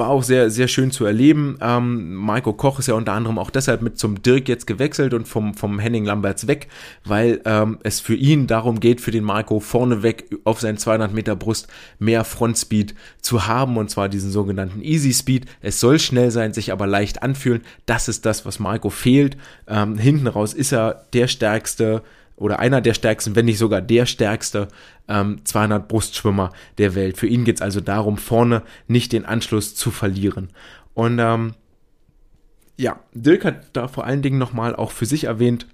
[0.00, 1.56] war auch sehr, sehr schön zu erleben.
[1.60, 5.28] Ähm, Marco Koch ist ja unter anderem auch deshalb mit zum Dirk jetzt gewechselt und
[5.28, 6.66] vom, vom Henning Lamberts weg,
[7.04, 11.36] weil ähm, es für ihn darum geht, für den Marco vorneweg auf seinen 200 Meter
[11.36, 11.68] Brust
[12.00, 15.46] mehr Frontspeed zu haben und zwar diesen sogenannten Easy Speed.
[15.60, 17.60] Es soll schnell sein, sich aber leicht anfühlen.
[17.86, 19.36] Das ist das, was Marco fehlt.
[19.68, 22.02] Ähm, hinten raus ist er der stärkste
[22.40, 24.68] oder einer der stärksten, wenn nicht sogar der stärkste
[25.08, 27.18] ähm, 200 Brustschwimmer der Welt.
[27.18, 30.48] Für ihn geht es also darum, vorne nicht den Anschluss zu verlieren.
[30.94, 31.52] Und ähm,
[32.78, 35.66] ja, Dirk hat da vor allen Dingen nochmal auch für sich erwähnt,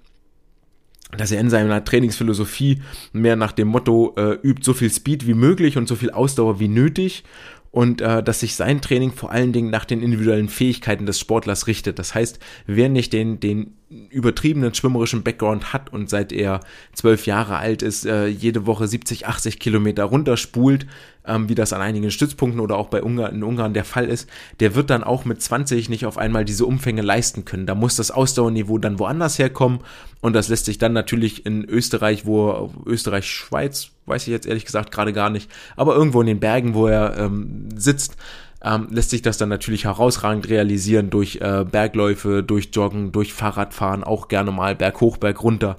[1.17, 2.81] dass er in seiner Trainingsphilosophie
[3.13, 6.59] mehr nach dem Motto äh, übt so viel Speed wie möglich und so viel Ausdauer
[6.59, 7.23] wie nötig
[7.71, 11.67] und äh, dass sich sein Training vor allen Dingen nach den individuellen Fähigkeiten des Sportlers
[11.67, 11.97] richtet.
[11.97, 16.59] Das heißt, wer nicht den, den übertriebenen schwimmerischen Background hat und seit er
[16.93, 20.85] zwölf Jahre alt ist, äh, jede Woche 70, 80 Kilometer runterspult,
[21.25, 24.29] ähm, wie das an einigen Stützpunkten oder auch bei Ungarn, in Ungarn der Fall ist,
[24.59, 27.65] der wird dann auch mit 20 nicht auf einmal diese Umfänge leisten können.
[27.65, 29.79] Da muss das Ausdauerniveau dann woanders herkommen
[30.19, 34.65] und das lässt sich dann natürlich in Österreich, wo Österreich, Schweiz, weiß ich jetzt ehrlich
[34.65, 38.17] gesagt gerade gar nicht, aber irgendwo in den Bergen, wo er ähm, sitzt,
[38.63, 44.03] ähm, lässt sich das dann natürlich herausragend realisieren durch äh, Bergläufe, durch Joggen, durch Fahrradfahren,
[44.03, 45.77] auch gerne mal Berg hoch, Berg runter.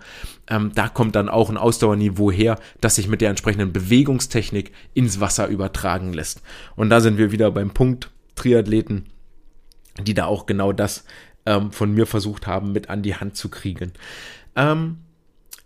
[0.49, 5.20] Ähm, da kommt dann auch ein Ausdauerniveau her, das sich mit der entsprechenden Bewegungstechnik ins
[5.20, 6.43] Wasser übertragen lässt.
[6.76, 9.07] Und da sind wir wieder beim Punkt Triathleten,
[10.01, 11.05] die da auch genau das
[11.47, 13.93] ähm, von mir versucht haben, mit an die Hand zu kriegen.
[14.55, 14.99] Ähm,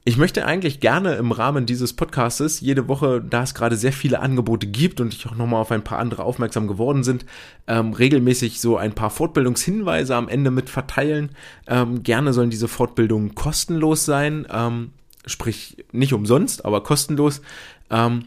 [0.05, 4.19] ich möchte eigentlich gerne im Rahmen dieses Podcastes jede Woche, da es gerade sehr viele
[4.19, 7.25] Angebote gibt und ich auch nochmal auf ein paar andere aufmerksam geworden sind,
[7.69, 11.31] ähm, regelmäßig so ein paar Fortbildungshinweise am Ende mit verteilen.
[11.69, 14.91] Ähm, gerne sollen diese Fortbildungen kostenlos sein, ähm,
[15.25, 17.41] sprich nicht umsonst, aber kostenlos.
[17.89, 18.25] Ähm,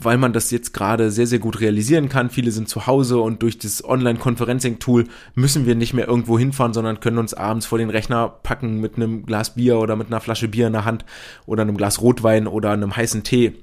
[0.00, 2.30] weil man das jetzt gerade sehr, sehr gut realisieren kann.
[2.30, 7.00] Viele sind zu Hause und durch das Online-Conferencing-Tool müssen wir nicht mehr irgendwo hinfahren, sondern
[7.00, 10.48] können uns abends vor den Rechner packen mit einem Glas Bier oder mit einer Flasche
[10.48, 11.04] Bier in der Hand
[11.46, 13.54] oder einem Glas Rotwein oder einem heißen Tee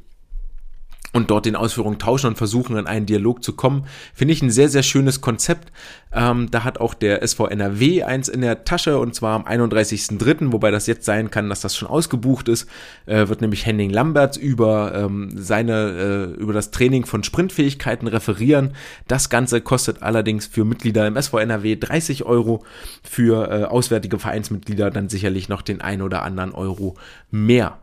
[1.18, 3.86] und dort den Ausführungen tauschen und versuchen, in einen Dialog zu kommen.
[4.14, 5.72] Finde ich ein sehr, sehr schönes Konzept.
[6.14, 10.54] Ähm, da hat auch der SV NRW eins in der Tasche und zwar am 31.03.,
[10.54, 12.70] wobei das jetzt sein kann, dass das schon ausgebucht ist,
[13.06, 18.72] äh, wird nämlich Henning Lamberts über ähm, seine, äh, über das Training von Sprintfähigkeiten referieren.
[19.08, 22.64] Das Ganze kostet allerdings für Mitglieder im SV NRW 30 Euro,
[23.04, 26.96] für äh, auswärtige Vereinsmitglieder dann sicherlich noch den ein oder anderen Euro
[27.32, 27.78] mehr.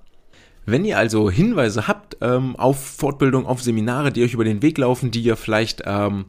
[0.67, 4.79] Wenn ihr also Hinweise habt ähm, auf Fortbildung, auf Seminare, die euch über den Weg
[4.79, 6.25] laufen, die ihr vielleicht, ähm,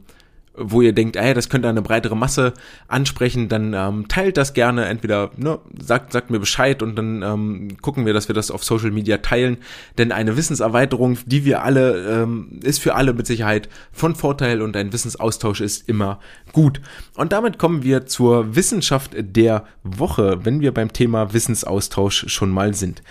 [0.58, 2.54] wo ihr denkt, ey, das könnte eine breitere Masse
[2.88, 4.86] ansprechen, dann ähm, teilt das gerne.
[4.86, 8.64] Entweder ne, sagt, sagt mir Bescheid und dann ähm, gucken wir, dass wir das auf
[8.64, 9.58] Social Media teilen.
[9.98, 14.76] Denn eine Wissenserweiterung, die wir alle, ähm, ist für alle mit Sicherheit von Vorteil und
[14.76, 16.20] ein Wissensaustausch ist immer
[16.52, 16.80] gut.
[17.16, 22.74] Und damit kommen wir zur Wissenschaft der Woche, wenn wir beim Thema Wissensaustausch schon mal
[22.74, 23.02] sind.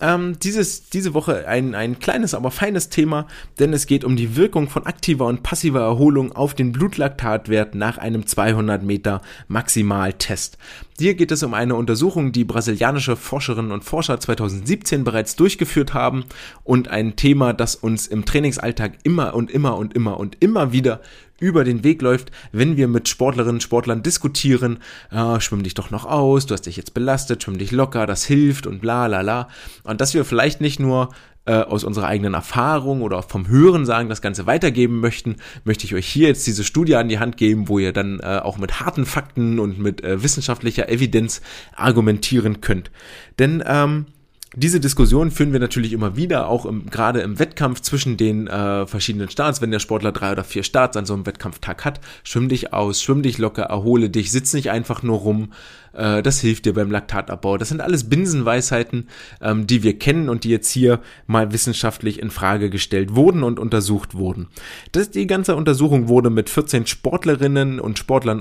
[0.00, 3.26] Ähm, dieses, diese Woche ein, ein kleines, aber feines Thema,
[3.58, 7.98] denn es geht um die Wirkung von aktiver und passiver Erholung auf den Blutlaktatwert nach
[7.98, 10.56] einem 200 Meter Maximaltest.
[10.98, 16.24] Hier geht es um eine Untersuchung, die brasilianische Forscherinnen und Forscher 2017 bereits durchgeführt haben
[16.62, 21.00] und ein Thema, das uns im Trainingsalltag immer und immer und immer und immer wieder
[21.38, 24.78] über den Weg läuft, wenn wir mit Sportlerinnen und Sportlern diskutieren,
[25.10, 28.24] äh, schwimm dich doch noch aus, du hast dich jetzt belastet, schwimm dich locker, das
[28.24, 29.48] hilft und bla la la.
[29.84, 31.10] Und dass wir vielleicht nicht nur
[31.48, 35.94] äh, aus unserer eigenen Erfahrung oder vom Hören sagen das Ganze weitergeben möchten, möchte ich
[35.94, 38.80] euch hier jetzt diese Studie an die Hand geben, wo ihr dann äh, auch mit
[38.80, 41.40] harten Fakten und mit äh, wissenschaftlicher Evidenz
[41.74, 42.90] argumentieren könnt.
[43.38, 44.06] Denn ähm,
[44.54, 48.86] diese Diskussion führen wir natürlich immer wieder, auch im, gerade im Wettkampf zwischen den äh,
[48.86, 49.60] verschiedenen Starts.
[49.60, 53.02] Wenn der Sportler drei oder vier Starts an so einem Wettkampftag hat, schwimm dich aus,
[53.02, 55.52] schwimm dich locker, erhole dich, sitz nicht einfach nur rum,
[55.98, 57.58] äh, das hilft dir beim Laktatabbau.
[57.58, 59.08] Das sind alles Binsenweisheiten,
[59.42, 63.58] ähm, die wir kennen und die jetzt hier mal wissenschaftlich in Frage gestellt wurden und
[63.58, 64.46] untersucht wurden.
[64.92, 68.38] Das, die ganze Untersuchung wurde mit 14 Sportlerinnen und Sportlern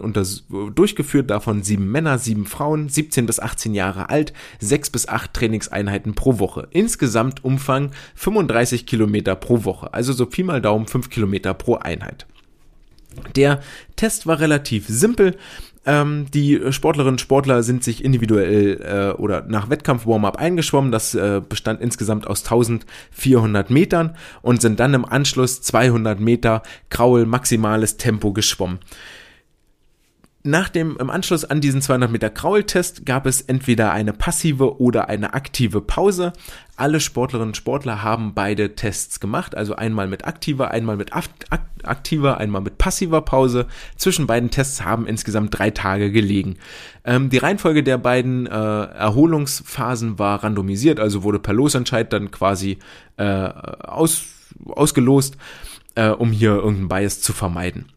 [0.75, 6.13] durchgeführt, davon sieben Männer, sieben Frauen, 17 bis 18 Jahre alt, sechs bis acht Trainingseinheiten
[6.13, 6.67] pro Woche.
[6.71, 12.27] Insgesamt Umfang 35 Kilometer pro Woche, also so Pi mal Daumen 5 Kilometer pro Einheit.
[13.35, 13.61] Der
[13.95, 15.35] Test war relativ simpel.
[15.85, 18.81] Ähm, die Sportlerinnen und Sportler sind sich individuell
[19.15, 20.91] äh, oder nach Wettkampf-Warm-up eingeschwommen.
[20.91, 27.25] Das äh, bestand insgesamt aus 1400 Metern und sind dann im Anschluss 200 Meter Kraul
[27.25, 28.79] maximales Tempo geschwommen.
[30.47, 35.09] Nach dem, im Anschluss an diesen 200 Meter Kraultest gab es entweder eine passive oder
[35.09, 36.31] eine aktive Pause.
[36.77, 41.11] Alle Sportlerinnen und Sportler haben beide Tests gemacht, also einmal mit aktiver, einmal mit
[41.83, 43.65] aktiver, einmal mit passiver Pause.
[43.97, 46.55] Zwischen beiden Tests haben insgesamt drei Tage gelegen.
[47.03, 52.77] Ähm, die Reihenfolge der beiden äh, Erholungsphasen war randomisiert, also wurde per Losentscheid dann quasi
[53.17, 54.23] äh, aus,
[54.65, 55.35] ausgelost,
[55.95, 57.91] äh, um hier irgendeinen Bias zu vermeiden.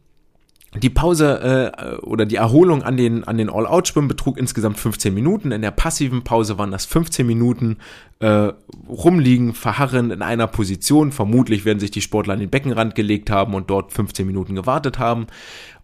[0.77, 5.51] Die Pause äh, oder die Erholung an den, an den All-Out-Schwimmen betrug insgesamt 15 Minuten.
[5.51, 7.79] In der passiven Pause waren das 15 Minuten
[8.21, 8.53] äh,
[8.89, 11.11] rumliegen, verharren in einer Position.
[11.11, 15.01] Vermutlich werden sich die Sportler an den Beckenrand gelegt haben und dort 15 Minuten gewartet
[15.01, 15.27] haben.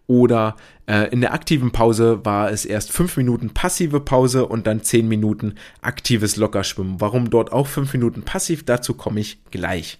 [0.07, 4.83] Oder äh, in der aktiven Pause war es erst 5 Minuten passive Pause und dann
[4.83, 7.01] 10 Minuten aktives Lockerschwimmen.
[7.01, 9.99] Warum dort auch 5 Minuten passiv, dazu komme ich gleich.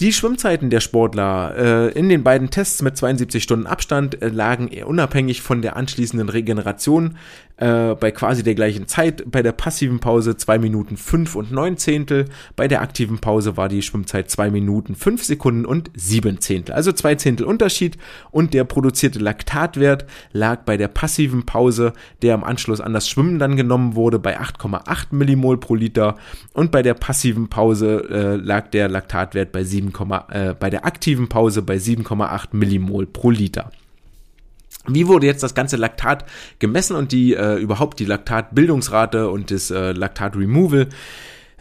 [0.00, 4.70] Die Schwimmzeiten der Sportler äh, in den beiden Tests mit 72 Stunden Abstand äh, lagen
[4.84, 7.16] unabhängig von der anschließenden Regeneration
[7.58, 9.30] äh, bei quasi der gleichen Zeit.
[9.30, 12.26] Bei der passiven Pause 2 Minuten 5 und 9 Zehntel.
[12.56, 16.74] Bei der aktiven Pause war die Schwimmzeit 2 Minuten 5 Sekunden und 7 Zehntel.
[16.74, 17.98] Also 2 Zehntel Unterschied
[18.30, 21.92] und der produzierte Laktatwert lag bei der passiven Pause,
[22.22, 26.16] der im Anschluss an das Schwimmen dann genommen wurde, bei 8,8 Millimol pro Liter
[26.52, 29.92] und bei der passiven Pause äh, lag der Laktatwert bei 7,
[30.30, 33.70] äh, bei der aktiven Pause bei 7,8 Millimol pro Liter.
[34.88, 36.24] Wie wurde jetzt das ganze Laktat
[36.58, 40.88] gemessen und die äh, überhaupt die Laktatbildungsrate und das äh, Laktat-Removal?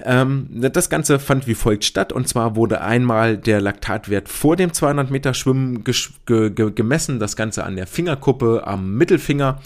[0.04, 4.72] Ähm, das Ganze fand wie folgt statt und zwar wurde einmal der Laktatwert vor dem
[4.72, 9.60] 200 Meter Schwimmen ge ge gemessen, das Ganze an der Fingerkuppe, am Mittelfinger,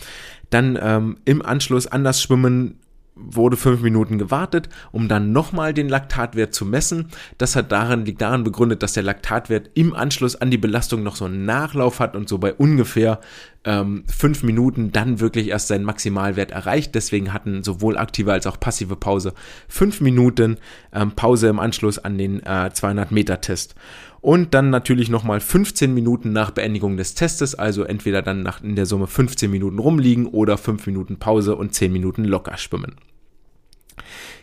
[0.50, 2.80] dann ähm, im Anschluss an das Schwimmen
[3.16, 7.10] wurde fünf Minuten gewartet, um dann nochmal den Laktatwert zu messen.
[7.38, 11.16] Das hat daran, liegt daran begründet, dass der Laktatwert im Anschluss an die Belastung noch
[11.16, 13.20] so einen Nachlauf hat und so bei ungefähr
[13.64, 16.96] ähm, fünf Minuten dann wirklich erst seinen Maximalwert erreicht.
[16.96, 19.34] Deswegen hatten sowohl aktive als auch passive Pause
[19.68, 20.58] fünf Minuten
[20.94, 23.76] ähm, Pause im Anschluss an den äh, 200 Meter Test.
[24.22, 28.76] Und dann natürlich nochmal 15 Minuten nach Beendigung des Testes, also entweder dann nach, in
[28.76, 32.96] der Summe 15 Minuten rumliegen oder 5 Minuten Pause und 10 Minuten locker schwimmen.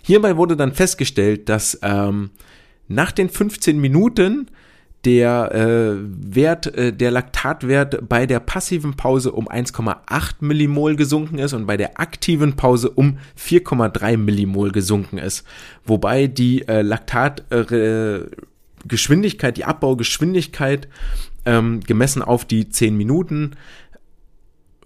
[0.02, 2.30] Hierbei wurde dann festgestellt, dass ähm,
[2.88, 4.48] nach den 15 Minuten
[5.04, 5.96] der äh,
[6.34, 11.76] Wert, äh, der Laktatwert bei der passiven Pause um 1,8 Millimol gesunken ist und bei
[11.76, 15.46] der aktiven Pause um 4,3 Millimol gesunken ist.
[15.84, 16.82] Wobei die äh,
[18.88, 20.88] Laktatgeschwindigkeit, die Abbaugeschwindigkeit
[21.44, 23.52] ähm, gemessen auf die 10 Minuten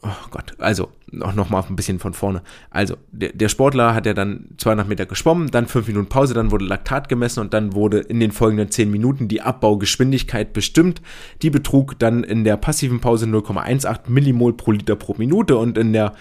[0.02, 2.42] oh Gott, also noch, noch mal ein bisschen von vorne.
[2.70, 6.50] Also der, der Sportler hat ja dann 200 Meter geschwommen, dann 5 Minuten Pause, dann
[6.50, 11.02] wurde Laktat gemessen und dann wurde in den folgenden 10 Minuten die Abbaugeschwindigkeit bestimmt.
[11.42, 15.92] Die betrug dann in der passiven Pause 0,18 Millimol pro Liter pro Minute und in
[15.92, 16.14] der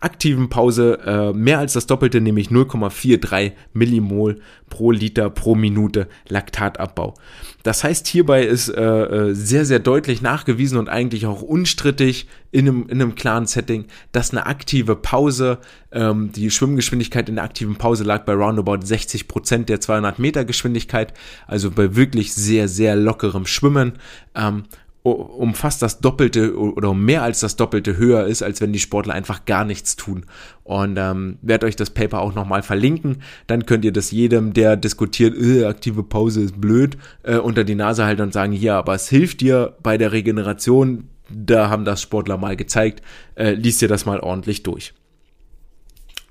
[0.00, 7.14] aktiven Pause äh, mehr als das Doppelte, nämlich 0,43 Millimol pro Liter pro Minute Laktatabbau.
[7.62, 12.68] Das heißt, hierbei ist äh, äh, sehr, sehr deutlich nachgewiesen und eigentlich auch unstrittig in
[12.68, 15.58] einem, in einem klaren Setting, dass eine aktive Pause,
[15.90, 20.44] ähm, die Schwimmgeschwindigkeit in der aktiven Pause lag bei roundabout 60 Prozent der 200 Meter
[20.44, 21.14] Geschwindigkeit,
[21.46, 23.94] also bei wirklich sehr, sehr lockerem Schwimmen.
[24.34, 24.64] Ähm,
[25.04, 28.78] um fast das Doppelte oder um mehr als das Doppelte höher ist, als wenn die
[28.78, 30.24] Sportler einfach gar nichts tun.
[30.62, 33.22] Und ähm, werde euch das Paper auch nochmal verlinken.
[33.46, 37.74] Dann könnt ihr das jedem, der diskutiert, äh, aktive Pause ist blöd, äh, unter die
[37.74, 41.10] Nase halten und sagen, ja, aber es hilft dir bei der Regeneration.
[41.30, 43.02] Da haben das Sportler mal gezeigt.
[43.34, 44.94] Äh, liest dir das mal ordentlich durch.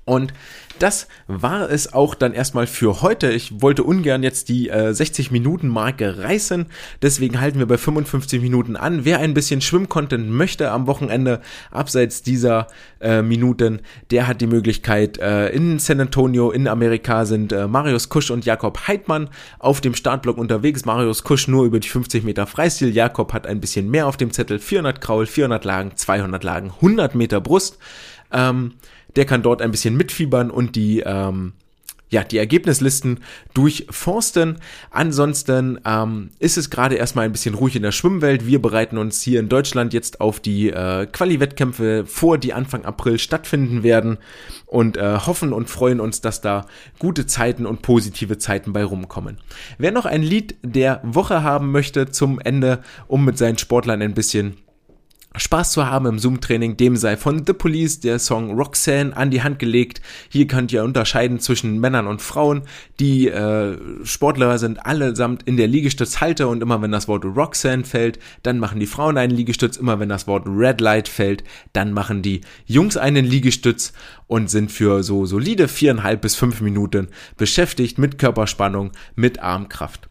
[0.04, 0.34] Und
[0.78, 3.30] das war es auch dann erstmal für heute.
[3.30, 6.66] Ich wollte ungern jetzt die äh, 60 Minuten Marke reißen,
[7.02, 9.04] deswegen halten wir bei 55 Minuten an.
[9.04, 12.66] Wer ein bisschen Schwimmcontent möchte am Wochenende abseits dieser
[13.00, 18.08] äh, Minuten, der hat die Möglichkeit äh, in San Antonio in Amerika sind äh, Marius
[18.08, 20.84] Kusch und Jakob Heidmann auf dem Startblock unterwegs.
[20.84, 24.32] Marius Kusch nur über die 50 Meter Freistil, Jakob hat ein bisschen mehr auf dem
[24.32, 27.78] Zettel, 400 Kraul, 400 Lagen, 200 Lagen, 100 Meter Brust.
[28.32, 28.72] Ähm,
[29.16, 31.52] der kann dort ein bisschen mitfiebern und die ähm,
[32.14, 33.20] ja, die Ergebnislisten
[33.54, 34.58] durchforsten.
[34.90, 38.46] Ansonsten ähm, ist es gerade erstmal ein bisschen ruhig in der Schwimmwelt.
[38.46, 43.18] Wir bereiten uns hier in Deutschland jetzt auf die äh, Quali-Wettkämpfe vor, die Anfang April
[43.18, 44.18] stattfinden werden
[44.66, 46.66] und äh, hoffen und freuen uns, dass da
[46.98, 49.38] gute Zeiten und positive Zeiten bei rumkommen.
[49.78, 54.14] Wer noch ein Lied der Woche haben möchte zum Ende, um mit seinen Sportlern ein
[54.14, 54.56] bisschen
[55.36, 59.42] Spaß zu haben im Zoom-Training, dem sei von The Police der Song Roxanne an die
[59.42, 60.00] Hand gelegt.
[60.28, 62.62] Hier könnt ihr unterscheiden zwischen Männern und Frauen.
[63.00, 68.20] Die äh, Sportler sind allesamt in der Liegestützhalte und immer wenn das Wort Roxanne fällt,
[68.44, 69.76] dann machen die Frauen einen Liegestütz.
[69.76, 73.92] Immer wenn das Wort Red Light fällt, dann machen die Jungs einen Liegestütz
[74.28, 80.08] und sind für so solide viereinhalb bis fünf Minuten beschäftigt mit Körperspannung, mit Armkraft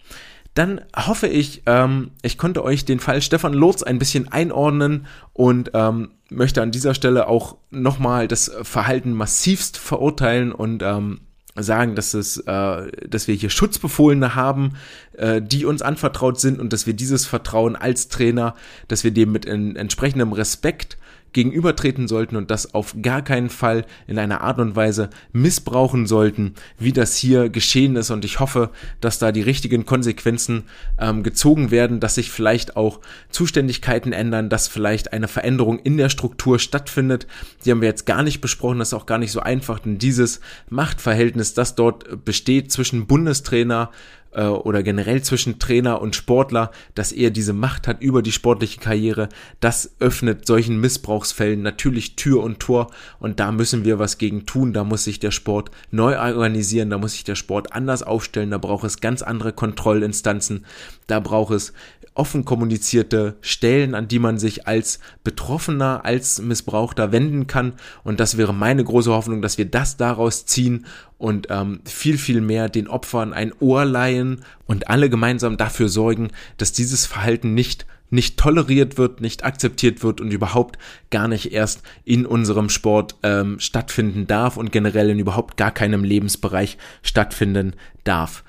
[0.54, 5.72] dann hoffe ich, ähm, ich konnte euch den Fall Stefan Lotz ein bisschen einordnen und
[5.74, 11.22] ähm, möchte an dieser Stelle auch nochmal das Verhalten massivst verurteilen und ähm,
[11.56, 14.74] sagen, dass es, äh, dass wir hier Schutzbefohlene haben,
[15.14, 18.56] äh, die uns anvertraut sind und dass wir dieses Vertrauen als Trainer,
[18.88, 20.98] dass wir dem mit in, entsprechendem Respekt
[21.34, 26.54] gegenübertreten sollten und das auf gar keinen Fall in einer Art und Weise missbrauchen sollten,
[26.78, 28.12] wie das hier geschehen ist.
[28.12, 28.70] Und ich hoffe,
[29.02, 30.64] dass da die richtigen Konsequenzen
[31.00, 36.10] ähm, gezogen werden, dass sich vielleicht auch Zuständigkeiten ändern, dass vielleicht eine Veränderung in der
[36.10, 37.28] Struktur stattfindet.
[37.66, 39.98] Die haben wir jetzt gar nicht besprochen, das ist auch gar nicht so einfach, denn
[39.98, 43.92] dieses Machtverhältnis, das dort besteht zwischen Bundestrainer,
[44.34, 48.80] äh, oder generell zwischen Trainer und Sportler, dass er diese Macht hat über die sportliche
[48.80, 49.30] Karriere,
[49.60, 52.92] das öffnet solchen Missbrauchsfällen natürlich Tür und Tor.
[53.20, 56.98] Und da müssen wir was gegen tun, da muss sich der Sport neu organisieren, da
[56.98, 60.66] muss sich der Sport anders aufstellen, da braucht es ganz andere Kontrollinstanzen,
[61.08, 61.74] da braucht es
[62.16, 67.74] offen kommunizierte Stellen, an die man sich als Betroffener, als Missbrauchter wenden kann.
[68.04, 70.86] Und das wäre meine große Hoffnung, dass wir das daraus ziehen
[71.18, 76.30] und ähm, viel, viel mehr den Opfern ein Ohr leihen und alle gemeinsam dafür sorgen,
[76.58, 80.78] dass dieses Verhalten nicht nicht toleriert wird, nicht akzeptiert wird und überhaupt
[81.10, 86.04] gar nicht erst in unserem Sport ähm, stattfinden darf und generell in überhaupt gar keinem
[86.04, 88.44] Lebensbereich stattfinden darf.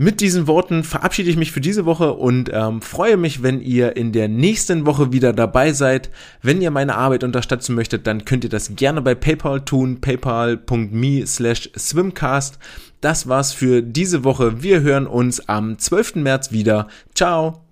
[0.00, 3.96] Mit diesen Worten verabschiede ich mich für diese Woche und ähm, freue mich, wenn ihr
[3.96, 6.08] in der nächsten Woche wieder dabei seid.
[6.40, 11.26] Wenn ihr meine Arbeit unterstützen möchtet, dann könnt ihr das gerne bei PayPal tun, paypal.me
[11.26, 12.60] slash swimcast.
[13.00, 14.62] Das war's für diese Woche.
[14.62, 16.14] Wir hören uns am 12.
[16.14, 16.86] März wieder.
[17.16, 17.67] Ciao!